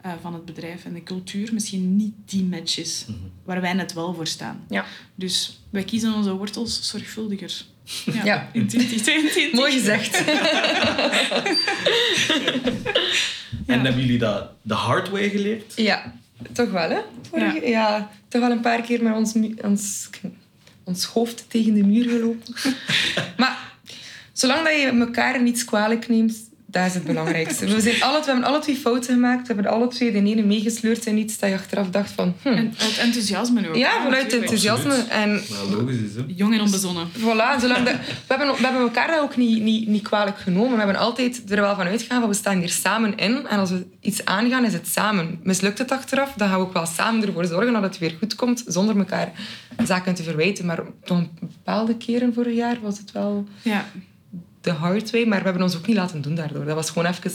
[0.01, 3.05] eh, van het bedrijf en de cultuur misschien niet die match is
[3.43, 4.63] waar wij net wel voor staan.
[4.69, 4.85] Ja.
[5.15, 7.65] Dus wij kiezen onze wortels zorgvuldiger.
[8.05, 8.49] Ja, Ja.
[8.53, 9.51] in 2022.
[9.59, 10.23] Mooi gezegd.
[13.65, 15.73] En hebben jullie dat de hard way geleerd?
[15.75, 16.13] Ja,
[16.51, 16.99] toch wel, hè?
[17.29, 18.09] Vorige- ja.
[18.27, 20.09] toch wel een paar keer met ons, ons,
[20.83, 22.53] ons hoofd tegen de muur gelopen.
[23.37, 23.57] maar
[24.33, 26.35] zolang dat je elkaar niets kwalijk neemt,
[26.75, 27.65] dat is het belangrijkste.
[27.65, 29.47] We, zijn alle, we hebben alle twee fouten gemaakt.
[29.47, 32.35] We hebben alle twee de ene meegesleurd in iets dat je achteraf dacht van...
[32.41, 32.47] Hm.
[32.47, 33.75] En uit enthousiasme ook.
[33.75, 34.91] Ja, hè, vanuit enthousiasme.
[34.91, 35.09] Absoluut.
[35.09, 36.25] En logisch is het.
[36.27, 37.07] Jong en onbezonnen.
[37.17, 40.71] Voilà, zolang dat, we, hebben, we hebben elkaar dat ook niet, niet, niet kwalijk genomen.
[40.71, 43.47] We hebben altijd er wel van uitgegaan van we staan hier samen in.
[43.47, 45.39] En als we iets aangaan, is het samen.
[45.43, 48.35] Mislukt het achteraf, dan gaan we ook wel samen ervoor zorgen dat het weer goed
[48.35, 48.63] komt.
[48.67, 49.31] Zonder elkaar
[49.83, 50.65] zaken te verwijten.
[50.65, 53.85] Maar toch een bepaalde keren vorig jaar was het wel Ja,
[54.65, 55.25] de hard way.
[55.25, 56.65] Maar we hebben ons ook niet laten doen daardoor.
[56.65, 57.31] Dat was gewoon even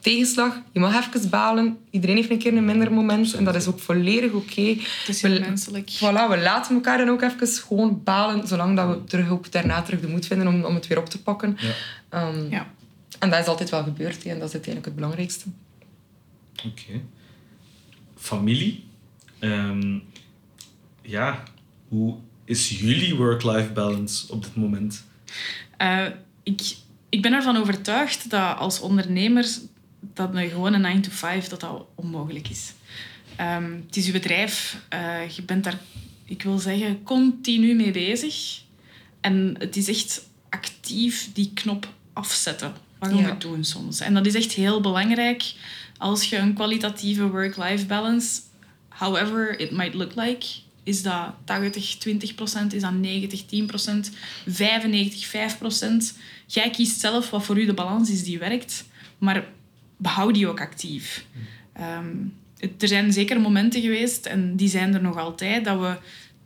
[0.00, 0.60] tegenslag.
[0.72, 1.78] Je mag even balen.
[1.90, 3.34] Iedereen heeft een keer een minder moment.
[3.34, 4.60] En dat is ook volledig oké.
[4.62, 5.90] het is heel We- menselijk.
[5.96, 9.82] Voilà, we laten elkaar dan ook even gewoon balen, zolang dat we terug ook daarna
[9.82, 11.56] terug de moed vinden om, om het weer op te pakken.
[11.60, 11.72] Ja.
[12.08, 12.66] Ehm, Ja.
[13.18, 15.44] En dat is altijd wel gebeurd hè, en dat is uiteindelijk het belangrijkste.
[16.66, 17.00] Oké.
[18.16, 18.84] Familie.
[19.38, 19.98] Ehm,
[21.02, 21.42] ja,
[21.88, 22.14] hoe
[22.44, 25.04] is jullie work-life balance op dit moment?
[25.76, 26.06] Eh,
[26.48, 26.76] ik,
[27.08, 29.46] ik ben ervan overtuigd dat als ondernemer
[30.00, 32.72] dat een gewone 9 to 5 dat dat onmogelijk is.
[33.36, 34.76] Ehm, het is je bedrijf.
[34.88, 35.78] eh, je bent daar,
[36.24, 38.60] ik wil zeggen, continu mee bezig.
[39.20, 42.72] En het is echt actief die knop afzetten.
[42.98, 43.16] Wat Ja.
[43.16, 44.00] moet doen soms.
[44.00, 45.52] En dat is echt heel belangrijk
[45.98, 48.40] als je een kwalitatieve work-life balance,
[48.88, 50.46] however it might look like,
[50.88, 54.10] is dat 80, 20 procent, is dat 90, 10 procent,
[54.46, 56.16] 95, 5 procent.
[56.46, 58.84] Jij kiest zelf wat voor u de balans is die werkt,
[59.18, 59.44] maar
[59.96, 61.24] behoud die ook actief.
[61.72, 62.16] Ehm,
[62.78, 65.96] er zijn zeker momenten geweest, en die zijn er nog altijd, dat we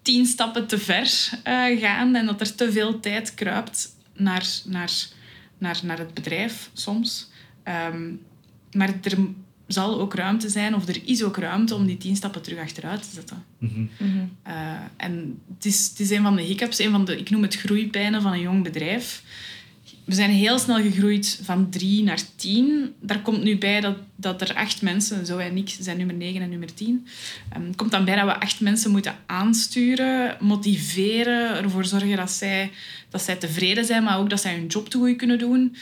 [0.03, 4.93] tien stappen te ver eh, gaan en dat er te veel tijd kruipt naar, naar,
[5.59, 7.30] naar, naar het bedrijf soms.
[7.62, 8.12] Ehm,
[8.72, 9.18] maar er,
[9.66, 13.02] zal ook ruimte zijn, of er is ook ruimte om die tien stappen terug achteruit
[13.02, 13.44] te zetten.
[14.42, 14.54] Eh,
[14.96, 17.56] en het is, het is een van de hiccups, een van de, ik noem het
[17.56, 19.22] groeipijnen van een jong bedrijf.
[20.04, 22.94] We zijn heel snel gegroeid van drie naar tien.
[23.00, 26.42] Daar komt nu bij dat, dat er acht mensen, zo en ik zijn nummer negen
[26.42, 27.06] en nummer tien.
[27.56, 32.30] Um, het komt dan bij dat we acht mensen moeten aansturen, motiveren, ervoor zorgen dat
[32.30, 32.70] zij,
[33.10, 35.76] dat zij tevreden zijn, maar ook dat zij hun job te goed kunnen doen.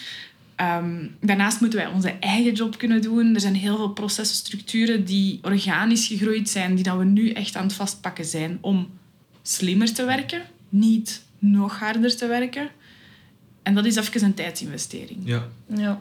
[0.61, 3.35] Ehm, daarnaast moeten wij onze eigen job kunnen doen.
[3.35, 7.57] Er zijn heel veel processen, structuren die organisch gegroeid zijn, die dat we nu echt
[7.57, 8.89] aan het vastpakken zijn om
[9.43, 12.71] slimmer te werken, niet nog harder te werken.
[13.63, 15.19] En dat is even een tijdsinvestering.
[15.25, 15.49] Ja.
[15.67, 16.01] Ja.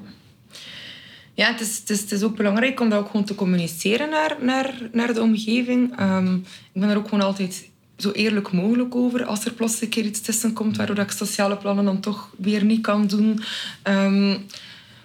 [1.34, 4.10] Ja, het is, het, is, het is ook belangrijk om dat ook gewoon te communiceren
[4.10, 5.98] naar, naar, naar de omgeving.
[5.98, 6.36] Ehm,
[6.74, 7.69] ik ben er ook gewoon altijd
[8.02, 11.58] zo eerlijk mogelijk over als er plots een keer iets tussen komt waardoor ik sociale
[11.58, 13.40] plannen dan toch weer niet kan doen.
[13.84, 14.46] Um,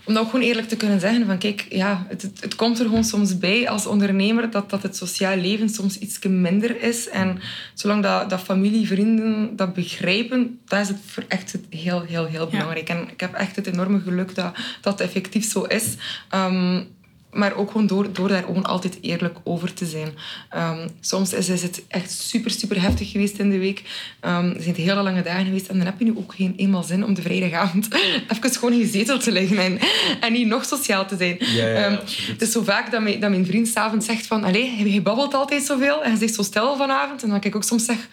[0.07, 2.87] om dat ook gewoon eerlijk te kunnen zeggen van kijk, ja, het, het, komt er
[2.87, 7.09] gewoon soms bij als ondernemer dat, dat het sociaal leven soms iets minder is.
[7.09, 7.41] En
[7.75, 12.25] zolang dat, dat familie, vrienden dat begrijpen, dat is het voor echt het heel, heel,
[12.25, 12.89] heel belangrijk.
[12.89, 15.95] En ik heb echt het enorme geluk dat dat effectief zo is.
[16.35, 16.87] Um,
[17.35, 20.09] maar ook gewoon door, door daar gewoon altijd eerlijk over te zijn.
[20.57, 23.83] Um, soms is, is, het echt super, super heftig geweest in de week.
[24.21, 25.69] Um, er zijn hele lange dagen geweest.
[25.69, 27.89] En dan heb je nu ook geen eenmaal zin om de vrijdagavond
[28.33, 29.79] even gewoon in je zetel te liggen en,
[30.21, 31.37] en niet nog sociaal te zijn.
[31.39, 34.45] Ja, ja, um, het is zo vaak dat mijn, dat mijn vriend s'avonds zegt van...
[34.45, 37.23] Allee, hij babbelt altijd zoveel en hij zegt zo stil vanavond.
[37.23, 38.09] En dan kan ik ook soms zeg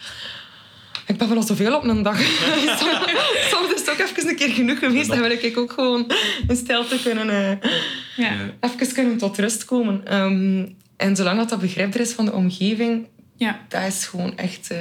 [1.12, 2.20] ik ben wel al zoveel op een dag.
[3.52, 5.10] Soms is het ook even een keer genoeg geweest.
[5.10, 6.12] Dan wil ik ook gewoon
[6.48, 7.70] in stilte kunnen, uh,
[8.16, 8.34] ja.
[8.60, 10.16] even kunnen tot rust komen.
[10.16, 13.60] Um, en zolang dat, dat begrip er is van de omgeving, ja.
[13.68, 14.78] dat is gewoon echt, uh,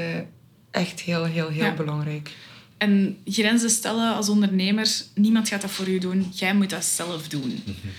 [0.70, 1.74] echt heel, heel, heel ja.
[1.74, 2.30] belangrijk.
[2.78, 6.32] En grenzen stellen als ondernemer, niemand gaat dat voor je doen.
[6.34, 7.62] Jij moet dat zelf doen.
[7.64, 7.90] Mm -hmm.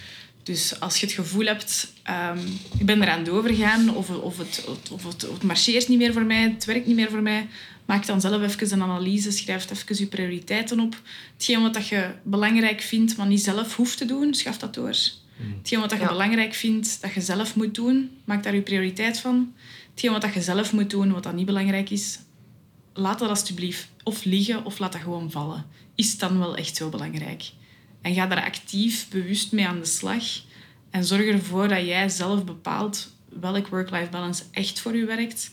[0.44, 5.04] Dus als je het gevoel hebt, um, ik ben eraan doorgegaan, of, of, het, of,
[5.04, 7.48] het, of het marcheert niet meer voor mij, het werkt niet meer voor mij,
[7.86, 11.02] maak dan zelf even een analyse, schrijf even je prioriteiten op.
[11.34, 14.96] Hetgeen wat je belangrijk vindt, maar niet zelf hoeft te doen, schaf dat door.
[15.38, 15.54] Mm.
[15.58, 16.08] Hetgeen wat je ja.
[16.08, 19.54] belangrijk vindt, dat je zelf moet doen, maak daar je prioriteit van.
[19.90, 22.20] Hetgeen wat je zelf moet doen, wat dat niet belangrijk is,
[22.94, 25.66] laat dat alsjeblieft of liggen of laat dat gewoon vallen.
[25.96, 27.52] Is dan wel echt zo belangrijk?
[28.02, 30.24] En ga daar actief, bewust mee aan de slag.
[30.90, 35.52] En zorg ervoor dat jij zelf bepaalt welk work-life balance echt voor je werkt.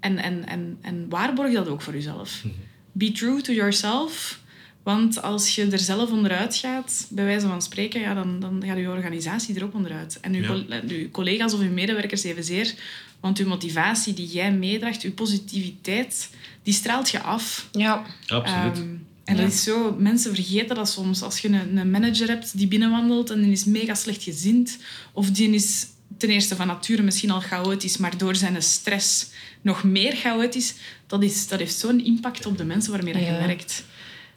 [0.00, 2.44] En, en, en, en waarborg dat ook voor jezelf.
[2.92, 4.40] Be true to yourself.
[4.82, 8.78] Want als je er zelf onderuit gaat, bij wijze van spreken, ja, dan, dan gaat
[8.78, 10.20] je organisatie er ook onderuit.
[10.20, 10.80] En je, ja.
[10.86, 12.74] je collega's of je medewerkers evenzeer.
[13.20, 16.30] Want je motivatie die jij meedraagt, je positiviteit,
[16.62, 17.68] die straalt je af.
[17.72, 18.78] Ja, absoluut.
[18.78, 21.22] Um, en dat is zo, mensen vergeten dat soms.
[21.22, 24.78] Als je een, een, manager hebt die binnenwandelt en die is mega slecht gezind,
[25.12, 29.84] of die is ten eerste van nature misschien al chaotisch, maar door zijn stress nog
[29.84, 30.74] meer chaotisch,
[31.06, 33.46] dat, is, dat heeft zo'n impact op de mensen waarmee dat je ja.
[33.46, 33.84] werkt.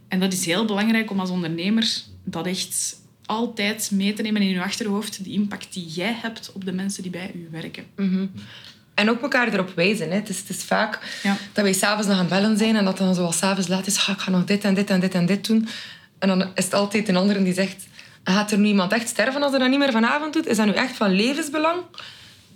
[0.08, 4.48] En dat is heel belangrijk om als ondernemer dat echt altijd mee te nemen in
[4.48, 7.86] je achterhoofd, de impact die jij hebt op de mensen die bij u werken.
[7.96, 8.32] Mm -hmm.
[9.02, 10.10] En ook elkaar erop wijzen.
[10.10, 10.16] Hè.
[10.16, 11.38] Het, is, het is vaak ja.
[11.54, 14.10] dat wij s'avonds nog aan bellen zijn en dat dan zoals s'avonds laat is, ah,
[14.16, 15.68] ik ga nog dit en dit en dit en dit doen.
[16.20, 17.88] En dan is het altijd een ander die zegt,
[18.24, 20.48] gaat er nu iemand echt sterven als hij dat niet meer vanavond doet?
[20.48, 21.80] Is dat nu echt van levensbelang?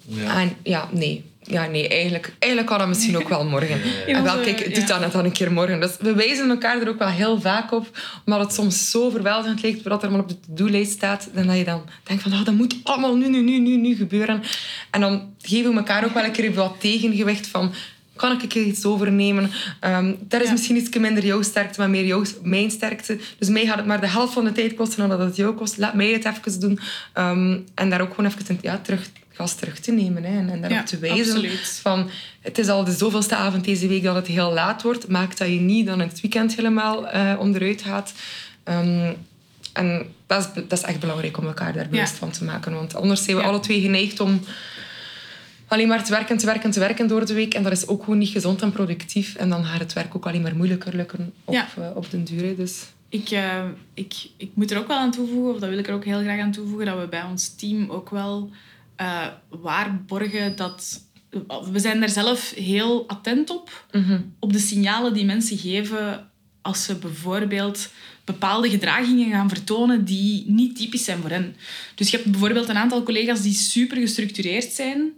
[0.01, 0.41] Ja.
[0.41, 1.31] En ja, nee.
[1.47, 3.81] Ja, nee, eigenlijk, eigenlijk kan dat misschien ook wel morgen.
[4.07, 5.79] En wel, kijk, doe dat net dan een keer morgen.
[5.79, 7.87] Dus we wijzen elkaar er ook wel heel vaak op.
[8.25, 11.29] Omdat het soms zo verweldigend lijkt wat er maar op de to-do-lijst staat.
[11.33, 13.95] Dan dat je dan denkt van, oh, dat moet allemaal nu, nu, nu, nu, nu
[13.95, 14.43] gebeuren.
[14.91, 17.73] En dan geven we elkaar ook wel een keer wat tegengewicht van...
[18.15, 19.51] Kan ik een keer iets overnemen?
[19.81, 20.51] Um, dat is ja.
[20.51, 23.17] misschien iets minder jouw sterkte, maar meer jouw, mijn sterkte.
[23.37, 25.53] Dus mij gaat het maar de helft van de tijd kosten dan dat het jou
[25.53, 25.77] kost.
[25.77, 26.79] Laat mij het even doen.
[27.17, 30.61] Um, en daar ook gewoon even ja, terug gas terug te nemen hè, en, en
[30.61, 31.35] daarop ja, te wijzen.
[31.35, 31.79] Absoluut.
[31.81, 32.09] Van,
[32.41, 35.07] het is al de zoveelste avond deze week dat het heel laat wordt.
[35.07, 38.13] Maak dat je niet dan het weekend helemaal uh, onderuit gaat.
[38.63, 39.15] Um,
[39.73, 42.17] en dat is, dat is echt belangrijk om elkaar daar bewust ja.
[42.17, 42.73] van te maken.
[42.73, 43.47] Want anders zijn we ja.
[43.47, 44.41] alle twee geneigd om
[45.67, 47.53] alleen maar te werken, te werken, te werken door de week.
[47.53, 49.35] En dat is ook gewoon niet gezond en productief.
[49.35, 52.55] En dan gaat het werk ook alleen maar moeilijker lukken op, uh, op den duur.
[52.55, 52.83] Dus...
[53.09, 53.63] Ik, uh,
[53.93, 56.21] ik, ik moet er ook wel aan toevoegen, of dat wil ik er ook heel
[56.21, 58.49] graag aan toevoegen, dat we bij ons team ook wel
[59.01, 61.03] uh, waarborgen dat...
[61.71, 64.33] We zijn daar zelf heel attent op, mm -hmm.
[64.39, 66.29] op de signalen die mensen geven
[66.61, 67.89] als ze bijvoorbeeld
[68.23, 71.55] bepaalde gedragingen gaan vertonen die niet typisch zijn voor hen.
[71.95, 75.11] Dus je hebt bijvoorbeeld een aantal collega's die super gestructureerd zijn,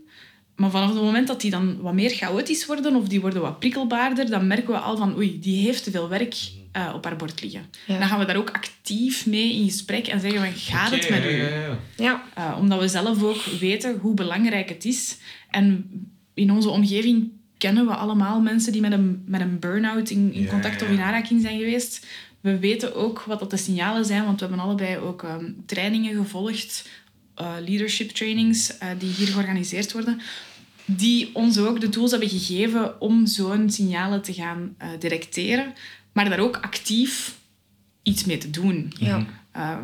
[0.55, 3.59] maar vanaf het moment dat die dan wat meer chaotisch worden of die worden wat
[3.59, 6.35] prikkelbaarder, dan merken we al van oei, die heeft te veel werk
[6.77, 7.65] uh, op haar bord liggen.
[7.85, 7.99] Ja.
[7.99, 11.23] Dan gaan we daar ook actief mee in gesprek en zeggen van gaat het met
[11.23, 11.41] ja, u?
[11.41, 11.77] ja, ja.
[11.95, 12.23] Ja.
[12.37, 15.17] Uh, omdat we zelf ook weten hoe belangrijk het is.
[15.49, 15.89] En
[16.33, 20.43] in onze omgeving kennen we allemaal mensen die met een, met een burn-out in, in
[20.43, 22.05] Ja, contact of in aanraking zijn geweest.
[22.41, 26.15] We weten ook wat dat de signalen zijn, want we hebben allebei ook ehm, trainingen
[26.15, 26.89] gevolgd,
[27.35, 30.21] eh, leadership trainings, eh, die hier georganiseerd worden,
[30.85, 35.73] die ons ook de tools hebben gegeven om zo'n signalen te gaan eh, detecteren,
[36.17, 37.35] maar daar ook actief
[38.03, 38.93] iets mee te doen.
[38.99, 39.25] Ja.
[39.55, 39.77] Uh,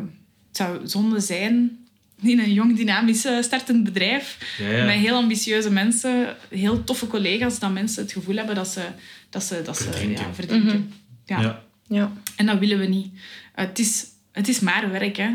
[0.48, 1.86] het zou zonde zijn
[2.20, 4.84] in een jong, dynamisch eh, startend bedrijf Ja, ja.
[4.84, 8.86] met heel ambitieuze mensen, heel toffe collega's, dat mensen het gevoel hebben dat ze,
[9.30, 10.24] dat ze, dat ze Verdrinken.
[10.26, 10.92] ja, verdrinken.
[11.24, 11.40] ja.
[11.40, 11.62] Ja.
[11.88, 12.12] Ja.
[12.36, 13.12] En dat willen we niet.
[13.14, 13.20] Uh,
[13.54, 15.30] het, is, het is maar werk, hè.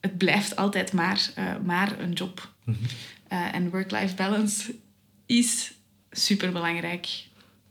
[0.00, 2.52] Het blijft altijd maar, eh, maar een job.
[2.64, 2.76] Mhm.
[3.32, 4.74] Uh, en work-life balance
[5.26, 5.72] is
[6.10, 7.06] superbelangrijk.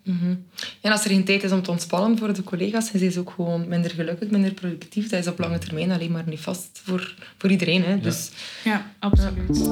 [0.10, 0.36] Mhm.
[0.82, 3.32] En als er geen tijd is om te ontspannen voor de collega's, is ze ook
[3.36, 5.10] gewoon minder gelukkig, minder productief.
[5.10, 7.84] Dat is op lange termijn alleen maar niet vast voor, voor iedereen.
[7.84, 8.00] Hè.
[8.00, 8.30] Dus
[8.64, 9.66] Ja, absoluut.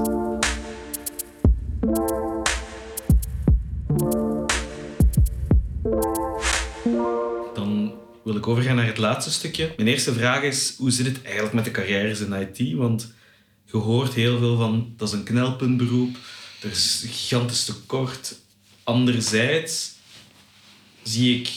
[7.53, 9.73] Dan wil ik overgaan naar het laatste stukje.
[9.77, 12.73] Mijn eerste vraag is, hoe zit het eigenlijk met de carrières in IT?
[12.73, 13.13] Want
[13.65, 16.17] je hoort heel veel van, dat is een knelpuntberoep,
[16.61, 18.35] er is een gigantisch tekort.
[18.83, 19.95] Anderzijds
[21.07, 21.49] zie ik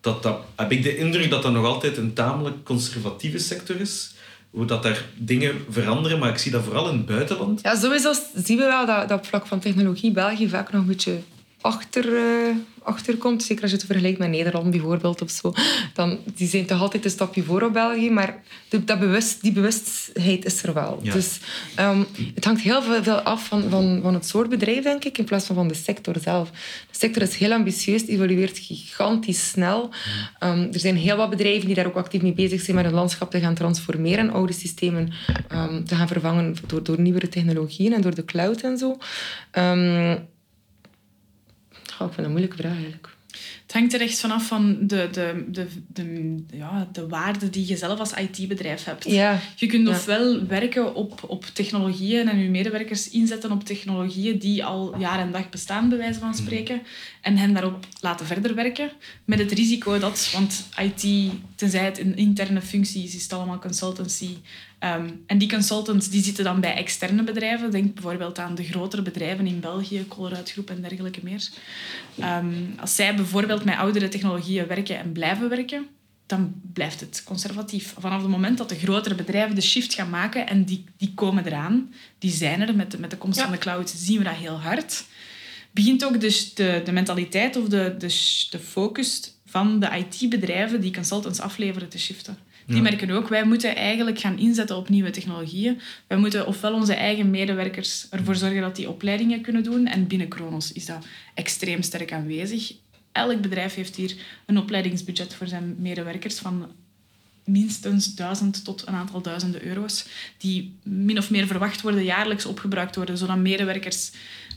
[0.00, 4.14] dat dat, heb ik de indruk dat dat nog altijd een tamelijk conservatieve sector is.
[4.50, 7.60] Hoe dat daar dingen veranderen, maar ik zie dat vooral in het buitenland.
[7.62, 11.18] ja, sowieso zien we wel dat, dat vlak van technologie België vaak nog een beetje
[11.62, 13.42] achter, eh, achterkomt.
[13.42, 15.52] Zeker als je het vergelijkt met Nederland bijvoorbeeld of zo.
[15.94, 19.52] Dan, die zijn toch altijd een stapje voor op België, maar de- dat bewust, die
[19.52, 20.98] bewustheid is er wel.
[21.02, 21.12] Ja.
[21.12, 21.38] Dus
[21.74, 22.02] ehm,
[22.34, 25.46] het hangt heel veel, af van, van, van het soort bedrijf, denk ik, in plaats
[25.46, 26.50] van van de sector zelf.
[26.50, 29.90] De sector is heel ambitieus, evolueert gigantisch snel.
[30.38, 32.94] Ehm, er zijn heel wat bedrijven die daar ook actief mee bezig zijn met hun
[32.94, 35.12] landschap te gaan transformeren, oude systemen
[35.48, 38.98] ehm, te gaan vervangen door, door nieuwere technologieën en door de cloud en zo.
[42.06, 43.08] Ik vind een moeilijke vraag eigenlijk.
[43.62, 47.76] Het hangt er echt vanaf van de, de, de, de, ja, de waarde die je
[47.76, 49.04] zelf als IT-bedrijf hebt.
[49.10, 49.94] Ja, Je kunt Ja.
[49.94, 55.32] ofwel werken op, op technologieën en je medewerkers inzetten op technologieën die al jaar en
[55.32, 56.82] dag bestaan, bij wijze van spreken,
[57.22, 58.90] en hen daarop laten verder werken.
[59.24, 63.58] Met het risico dat, want IT, tenzij het een interne functie is, is het allemaal
[63.58, 64.36] consultancy.
[64.78, 67.70] Ehm, en die consultants die zitten dan bij externe bedrijven.
[67.70, 71.48] Denk bijvoorbeeld aan de grotere bedrijven in België, Colruyt Groep en dergelijke meer.
[72.18, 75.86] Ehm, als zij bijvoorbeeld met oudere technologieën werken en blijven werken,
[76.26, 77.94] dan blijft het conservatief.
[77.98, 81.46] Vanaf het moment dat de grotere bedrijven de shift gaan maken en die, die komen
[81.46, 83.42] eraan, die zijn er met de, met de komst Ja.
[83.42, 85.04] van de cloud, zien we dat heel hard,
[85.72, 90.92] begint ook dus de, de mentaliteit of de, de, de focus van de IT-bedrijven die
[90.92, 92.38] consultants afleveren te shiften.
[92.66, 92.82] Die Ja.
[92.82, 95.80] merken ook, wij moeten eigenlijk gaan inzetten op nieuwe technologieën.
[96.06, 99.86] Wij moeten ofwel onze eigen medewerkers ervoor zorgen dat die opleidingen kunnen doen.
[99.86, 102.72] En binnen Kronos is dat extreem sterk aanwezig.
[103.12, 104.14] Elk bedrijf heeft hier
[104.46, 106.66] een opleidingsbudget voor zijn medewerkers van
[107.44, 110.04] minstens duizend tot een aantal duizenden euro's,
[110.38, 114.10] die min of meer verwacht worden jaarlijks opgebruikt worden, zodat medewerkers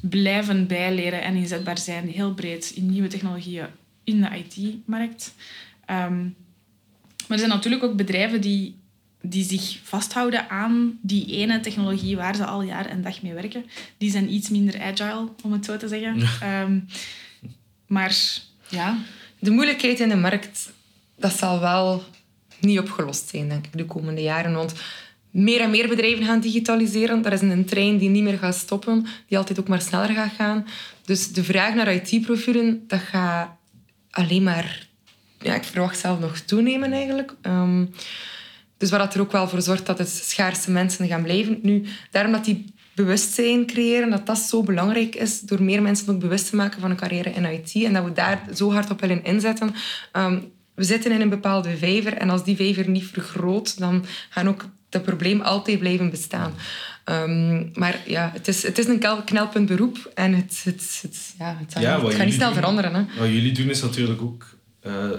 [0.09, 3.67] blijven bijleren en inzetbaar zijn, heel breed in nieuwe technologieën
[4.03, 5.33] in de IT-markt.
[5.85, 6.23] Ehm,
[7.27, 8.75] maar er zijn natuurlijk ook bedrijven die,
[9.21, 13.65] die zich vasthouden aan die ene technologie waar ze al jaar en dag mee werken.
[13.97, 16.21] Die zijn iets minder agile, om het zo te zeggen.
[16.41, 16.79] Ehm,
[17.87, 18.17] maar
[18.69, 18.97] ja,
[19.39, 20.71] De moeilijkheid in de markt,
[21.15, 22.03] dat zal wel
[22.59, 24.53] niet opgelost zijn, denk ik, de komende jaren.
[24.53, 24.73] Want
[25.35, 27.21] meer en meer bedrijven gaan digitaliseren.
[27.21, 30.33] Dat is een trein die niet meer gaat stoppen, die altijd ook maar sneller gaat
[30.37, 30.65] gaan.
[31.05, 33.49] Dus de vraag naar IT-profielen, dat gaat
[34.09, 34.87] alleen maar...
[35.39, 37.35] Ja, ik verwacht zelf nog toenemen, eigenlijk.
[37.41, 37.85] Ehm,
[38.77, 41.59] dus wat er ook wel voor zorgt dat het schaarse mensen gaan blijven.
[41.61, 46.19] Nu, daarom dat die bewustzijn creëren, dat dat zo belangrijk is, door meer mensen ook
[46.19, 49.01] bewust te maken van een carrière in IT en dat we daar zo hard op
[49.01, 49.73] willen inzetten.
[50.11, 50.39] Ehm,
[50.75, 54.65] we zitten in een bepaalde vijver en als die vijver niet vergroot, dan gaan ook
[54.95, 56.53] dat probleem altijd blijven bestaan.
[57.03, 61.57] Ehm, maar ja, het is, het is een knelpunt beroep en het, het, het, ja,
[61.59, 62.93] het, Ja, gaat niet snel doen- veranderen.
[62.93, 63.19] Hè.
[63.19, 65.09] Wat jullie doen is natuurlijk ook eh,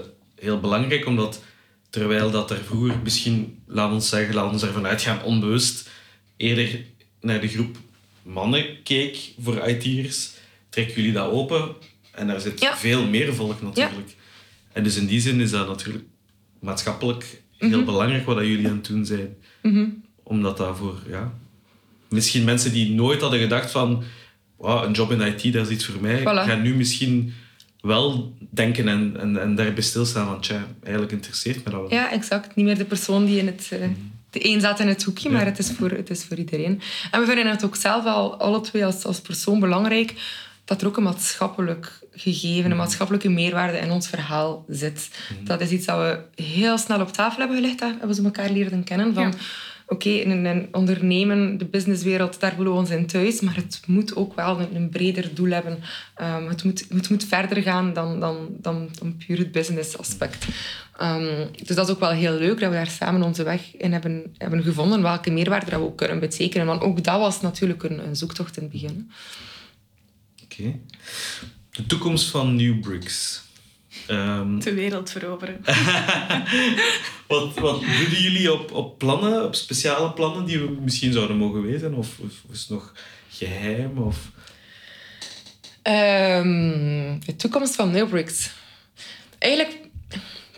[0.41, 1.43] heel belangrijk, omdat
[1.91, 5.89] terwijl dat er vroeger misschien, laat ons zeggen, laat ons ervan uitgaan, onbewust
[6.37, 6.85] eerder
[7.21, 7.77] naar de groep
[8.23, 10.31] mannen keek voor IT'ers,
[10.69, 11.75] trekken jullie dat open
[12.13, 12.77] en daar zit Ja.
[12.77, 14.15] veel meer volk natuurlijk.
[14.73, 16.05] En dus in die zin is dat natuurlijk
[16.61, 19.37] maatschappelijk heel belangrijk wat dat jullie aan het doen zijn.
[20.23, 21.33] Omdat dat voor, ja...
[22.09, 24.03] Misschien mensen die nooit hadden gedacht van...
[24.57, 26.21] wow, een job in IT, dat is iets voor mij.
[26.21, 26.25] Voilà.
[26.25, 27.33] Ik ga nu misschien
[27.81, 31.93] wel denken en, en, en daarbij stilstaan van, tja, eigenlijk interesseert me dat wel.
[31.93, 32.55] Ja, exact.
[32.57, 33.69] Niet meer de persoon die in het...
[33.73, 33.89] eh,
[34.31, 35.35] de een zat in het hoekje, Ja.
[35.35, 36.81] maar het is, voor, het is voor iedereen.
[37.11, 40.15] En we vinden het ook zelf al, alle twee als, als persoon belangrijk
[40.67, 45.11] dat er ook een maatschappelijk gegeven, een maatschappelijke meerwaarde in ons verhaal zit.
[45.45, 47.81] Dat is iets dat we heel snel op tafel hebben gelegd.
[47.81, 47.87] hè.
[47.87, 49.15] Hebben ze elkaar leren kennen.
[49.15, 49.33] Van, Ja.
[49.89, 53.41] Oké, in een ondernemen, de businesswereld, daar voelen we ons in thuis.
[53.41, 55.79] Maar het moet ook wel een, een breder doel hebben.
[56.15, 60.47] Ehm, het, moet, het moet verder gaan dan, dan, dan, dan puur het business aspect.
[60.97, 63.93] Ehm, dus dat is ook wel heel leuk dat we daar samen onze weg in
[63.93, 65.03] hebben, hebben gevonden.
[65.03, 66.67] Welke meerwaarde dat we ook kunnen betekenen.
[66.67, 69.11] Want ook dat was natuurlijk een, een zoektocht in het begin.
[70.59, 70.79] Oké.
[71.71, 73.43] De toekomst van New Bricks.
[74.07, 75.61] Ehm, De wereld veroveren.
[77.29, 81.63] wat, wat doen jullie op, op plannen, op speciale plannen die we misschien zouden mogen
[81.63, 81.95] weten?
[81.95, 82.93] Of, of is het nog
[83.31, 83.99] geheim?
[83.99, 84.31] Of...
[85.83, 88.51] Ehm, de toekomst van Neobricks.
[89.39, 89.79] Eigenlijk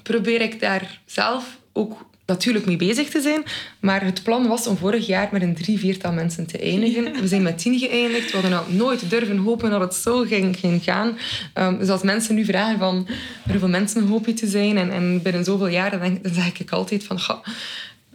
[0.03, 3.43] probeer ik daar zelf ook natuurlijk mee bezig te zijn.
[3.81, 7.21] Maar het plan was om vorig jaar met een drie, viertal mensen te eindigen.
[7.21, 8.27] We zijn met tien geëindigd.
[8.27, 11.19] We hadden nou nooit durven hopen dat het zo ging, ging gaan.
[11.55, 13.17] Ehm, dus als mensen nu vragen van "Maar
[13.51, 16.59] hoeveel mensen hoop je te zijn en, en binnen zoveel jaar, dan, denk, dan zeg
[16.59, 17.19] ik altijd van...
[17.21, 17.41] "Ga,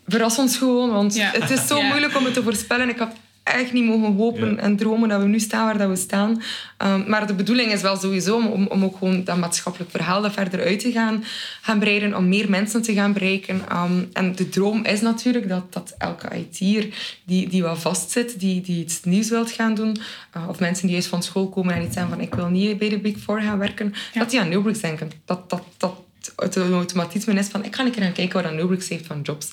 [0.07, 1.31] Verras ons gewoon, want Ja.
[1.33, 1.87] het is zo Ja.
[1.87, 2.89] moeilijk om het te voorspellen.
[2.89, 3.11] Ik had
[3.43, 4.61] echt niet mogen hopen Ja.
[4.61, 6.41] en dromen dat we nu staan waar dat we staan.
[6.77, 10.21] Ehm, maar de bedoeling is wel sowieso om, om, om ook gewoon dat maatschappelijk verhaal
[10.21, 11.23] dat verder uit te gaan,
[11.61, 13.61] gaan breiden, om meer mensen te gaan bereiken.
[13.69, 16.87] Ehm, en de droom is natuurlijk dat, dat elke IT'er
[17.25, 19.97] die, die wat vastzit, die, die iets nieuws wilt gaan doen,
[20.31, 22.77] eh, of mensen die juist van school komen en iets zeggen van ik wil niet
[22.77, 25.11] bij de Big Four gaan werken, dat die aan Newbricks denken.
[25.25, 25.95] Dat, dat, dat
[26.35, 29.51] het automatisme is van ik ga een keer gaan kijken wat Newbricks heeft van jobs.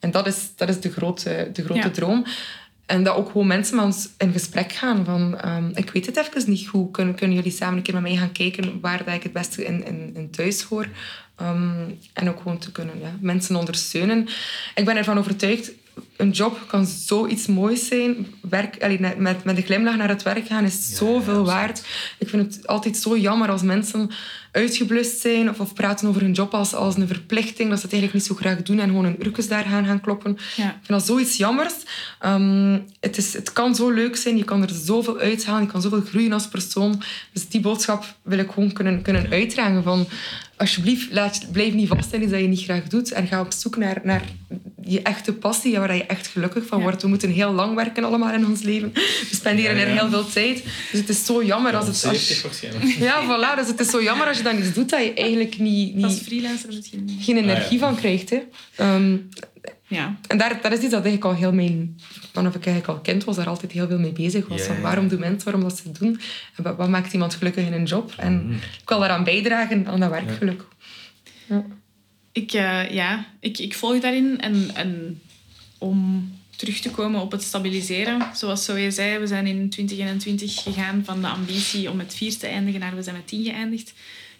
[0.00, 1.90] En dat is, dat is de grote, de grote Ja.
[1.90, 2.24] droom.
[2.90, 6.16] En dat ook gewoon mensen met ons in gesprek gaan van ehm, ik weet het
[6.16, 9.14] even niet goed, kunnen, kunnen jullie samen een keer met mij gaan kijken waar dat
[9.14, 10.86] ik het beste in, in, in thuis hoor.
[11.36, 14.28] Ehm, en ook gewoon te kunnen ja, mensen ondersteunen.
[14.74, 15.72] Ik ben ervan overtuigd,
[16.20, 18.26] een job kan zoiets moois zijn.
[18.40, 21.82] Werk, allee, met, met een glimlach naar het werk gaan is zoveel waard.
[22.18, 24.10] Ik vind het altijd zo jammer als mensen
[24.52, 27.92] uitgeblust zijn of, of praten over hun job als, als een verplichting, dat ze het
[27.92, 30.38] eigenlijk niet zo graag doen en gewoon een uurtjes daar gaan, gaan kloppen.
[30.56, 30.68] Ja.
[30.68, 31.74] Ik vind dat zoiets jammers.
[32.18, 35.82] Ehm, het, is, het kan zo leuk zijn, je kan er zoveel uithalen, je kan
[35.82, 37.02] zoveel groeien als persoon.
[37.32, 40.06] Dus die boodschap wil ik gewoon kunnen, kunnen uitdragen van...
[40.56, 43.12] Alsjeblieft, laat, blijf niet vast in iets dat je niet graag doet.
[43.12, 44.22] En ga op zoek naar, naar
[44.82, 46.84] je echte passie, waar je echt gelukkig van Ja.
[46.84, 47.02] wordt.
[47.02, 48.90] We moeten heel lang werken allemaal in ons leven.
[48.92, 49.86] We spenderen Ja, ja.
[49.86, 50.62] er heel veel tijd.
[50.90, 51.96] Dus het is zo jammer als het...
[51.96, 52.60] 70 Als,
[52.98, 53.56] ja, voilà.
[53.58, 56.12] Dus het is zo jammer als je dan iets doet dat je eigenlijk niet, Als
[56.12, 57.16] niet, freelancer is het geen...
[57.20, 57.78] geen energie Ah, ja.
[57.78, 58.30] van krijgt.
[58.30, 58.38] Hè.
[58.76, 59.16] Ehm,
[59.88, 60.16] Ja.
[60.28, 62.00] en daar, dat is iets dat ik al heel mijn...
[62.32, 64.58] Vanaf ik eigenlijk al kind was, daar altijd heel veel mee bezig was.
[64.60, 64.80] Ja, Van ja.
[64.82, 66.20] waarom doen mensen, waarom dat ze het doen?
[66.56, 68.12] En wat, maakt iemand gelukkig in een job?
[68.16, 68.52] En Mhm.
[68.54, 70.64] ik wil daaraan bijdragen, aan dat werkgeluk.
[71.46, 71.64] Ja.
[72.32, 74.40] Ik, eh, ja, ik, ik volg daarin.
[74.40, 75.20] En, en
[75.80, 81.02] om terug te komen op het stabiliseren, zoals Zoe zei, we zijn in 2021 gegaan
[81.04, 83.88] van de ambitie om met vier te eindigen naar we zijn met tien geëindigd.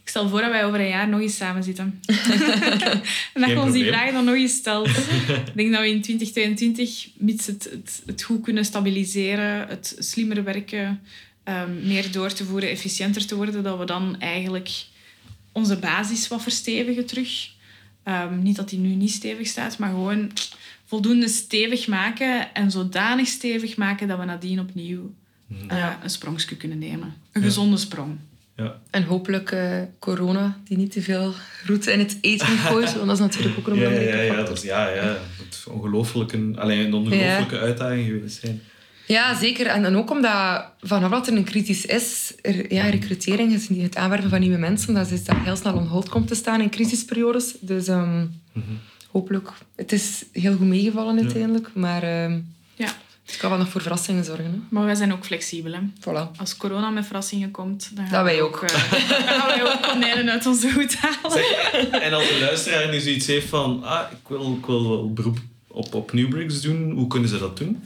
[0.02, 2.00] Ik stel voor dat wij over een jaar nog eens samen zitten.
[3.34, 4.88] en dat je ons die vragen dan nog eens stelt.
[5.46, 10.44] Ik denk dat we in 2022, mits het, het, het goed kunnen stabiliseren, het slimmer
[10.44, 11.00] werken,
[11.44, 14.70] ehm, meer door te voeren, efficiënter te worden, dat we dan eigenlijk
[15.52, 17.50] onze basis wat verstevigen terug.
[18.02, 20.30] Ehm, niet dat die nu niet stevig staat, maar gewoon
[20.90, 25.14] voldoende stevig maken en zodanig stevig maken dat we nadien opnieuw
[25.68, 27.14] eh, een sprongje kunnen nemen.
[27.32, 28.18] Een gezonde sprong.
[28.56, 28.80] Ja.
[28.90, 31.32] En hopelijk eh, corona, die niet te veel
[31.66, 32.94] roet in het eten gooit.
[32.94, 34.46] Want dat is natuurlijk ook een Ja, belangrijke ja, ja, factor.
[34.46, 35.16] dat is, ja, ja.
[35.44, 38.62] Het is ongelooflijk een, alleen een ongelooflijke uitdaging geweest zijn.
[39.06, 39.66] Ja, zeker.
[39.66, 43.82] En dan ook omdat vanaf dat er een crisis is, er, ja, recrutering is niet
[43.82, 46.60] het aanwerven van nieuwe mensen, dat is dat heel snel on hold komt te staan
[46.60, 47.54] in crisisperiodes.
[47.60, 48.26] Dus ehm,
[49.10, 49.48] hopelijk.
[49.76, 52.40] Het is heel goed meegevallen uiteindelijk, maar ehm,
[52.74, 52.88] Ja.
[53.26, 54.44] het kan wel nog voor verrassingen zorgen.
[54.44, 54.58] Hè.
[54.68, 55.72] Maar wij zijn ook flexibel.
[55.72, 55.78] Hè.
[56.00, 56.36] Voilà.
[56.36, 58.62] Als corona met verrassingen komt, dan gaan, Dat wij ook.
[58.62, 58.68] eh,
[59.08, 61.30] dan gaan wij ook konijnen uit onze hoed halen.
[61.30, 65.12] Zeg, en als een luisteraar nu zoiets heeft van, ah, ik wil, ik wil wel
[65.12, 67.84] beroep op, op Newbricks doen, hoe kunnen ze dat doen?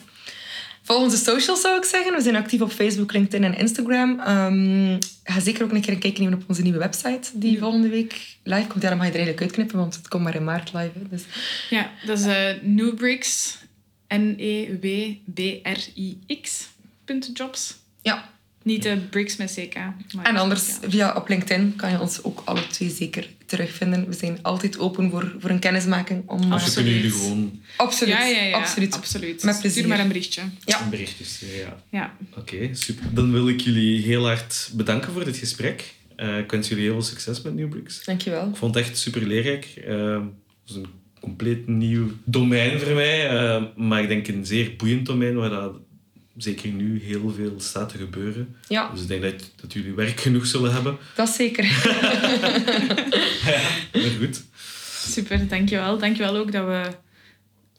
[0.86, 2.14] Volg onze socials zou ik zeggen.
[2.14, 4.20] We zijn actief op Facebook, LinkedIn en Instagram.
[4.20, 7.88] Ehm, ga zeker ook een keer een kijkje nemen op onze nieuwe website, die volgende
[7.88, 8.82] week live komt.
[8.82, 10.90] Ja, dan mag je er eigenlijk uitknippen, want het komt maar in maart live.
[10.98, 11.08] Hè.
[11.10, 11.22] Dus
[11.70, 13.56] Ja, dat is eh Newbricks.
[15.34, 16.68] N-E-W-B-R-I-X.
[17.34, 17.76] Jobs.
[18.02, 18.30] ja,
[18.62, 19.74] Niet de Bricks met CK.
[20.22, 24.08] En anders, via op LinkedIn kan je ons ook alle twee zeker terugvinden.
[24.08, 26.22] We zijn altijd open voor, voor een kennismaking.
[26.28, 26.74] Om, we Absoluut.
[26.74, 28.56] kunnen jullie gewoon absoluut, Ja, ja, ja.
[28.56, 28.94] absoluut.
[28.94, 29.42] absoluut.
[29.44, 29.70] Met plezier.
[29.70, 30.42] Stuur maar een berichtje.
[30.64, 30.82] Ja.
[30.82, 31.56] een berichtje sturen.
[31.58, 31.76] Ja.
[31.90, 32.16] Ja.
[32.36, 33.04] Oké, super.
[33.14, 35.94] Dan wil ik jullie heel hard bedanken voor dit gesprek.
[36.16, 38.04] Eh, ik wens jullie heel veel succes met Newbricks.
[38.04, 38.48] Dankjewel.
[38.48, 39.64] Ik vond het echt super leerrijk.
[39.86, 40.86] Eh, Het is een
[41.20, 43.28] compleet nieuw domein voor mij.
[43.28, 45.72] eh, maar ik denk een zeer boeiend domein waar dat
[46.36, 48.56] zeker nu heel veel staat te gebeuren.
[48.68, 50.96] Ja, Dus ik denk dat, dat jullie werk genoeg zullen hebben.
[51.14, 51.64] dat is zeker.
[53.92, 54.42] Maar goed.
[55.06, 55.98] Super, dankjewel.
[55.98, 56.82] Dankjewel ook dat we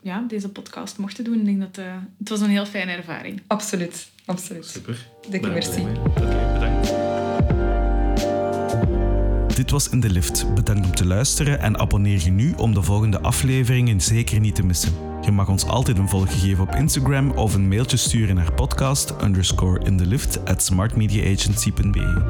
[0.02, 1.40] ja, deze podcast mochten doen.
[1.40, 3.42] Ik denk dat eh, het was een heel fijne ervaring.
[3.48, 4.66] absoluut, absoluut.
[4.66, 5.08] Super.
[5.30, 6.55] Dikke er merci.
[9.56, 10.54] Dit was In de Lift.
[10.54, 14.66] Bedankt om te luisteren en abonneer je nu om de volgende afleveringen zeker niet te
[14.66, 14.94] missen.
[15.22, 19.14] Je mag ons altijd een volg geven op Instagram of een mailtje sturen naar podcast
[19.24, 22.24] underscore in the lift at smartmediaagency.be.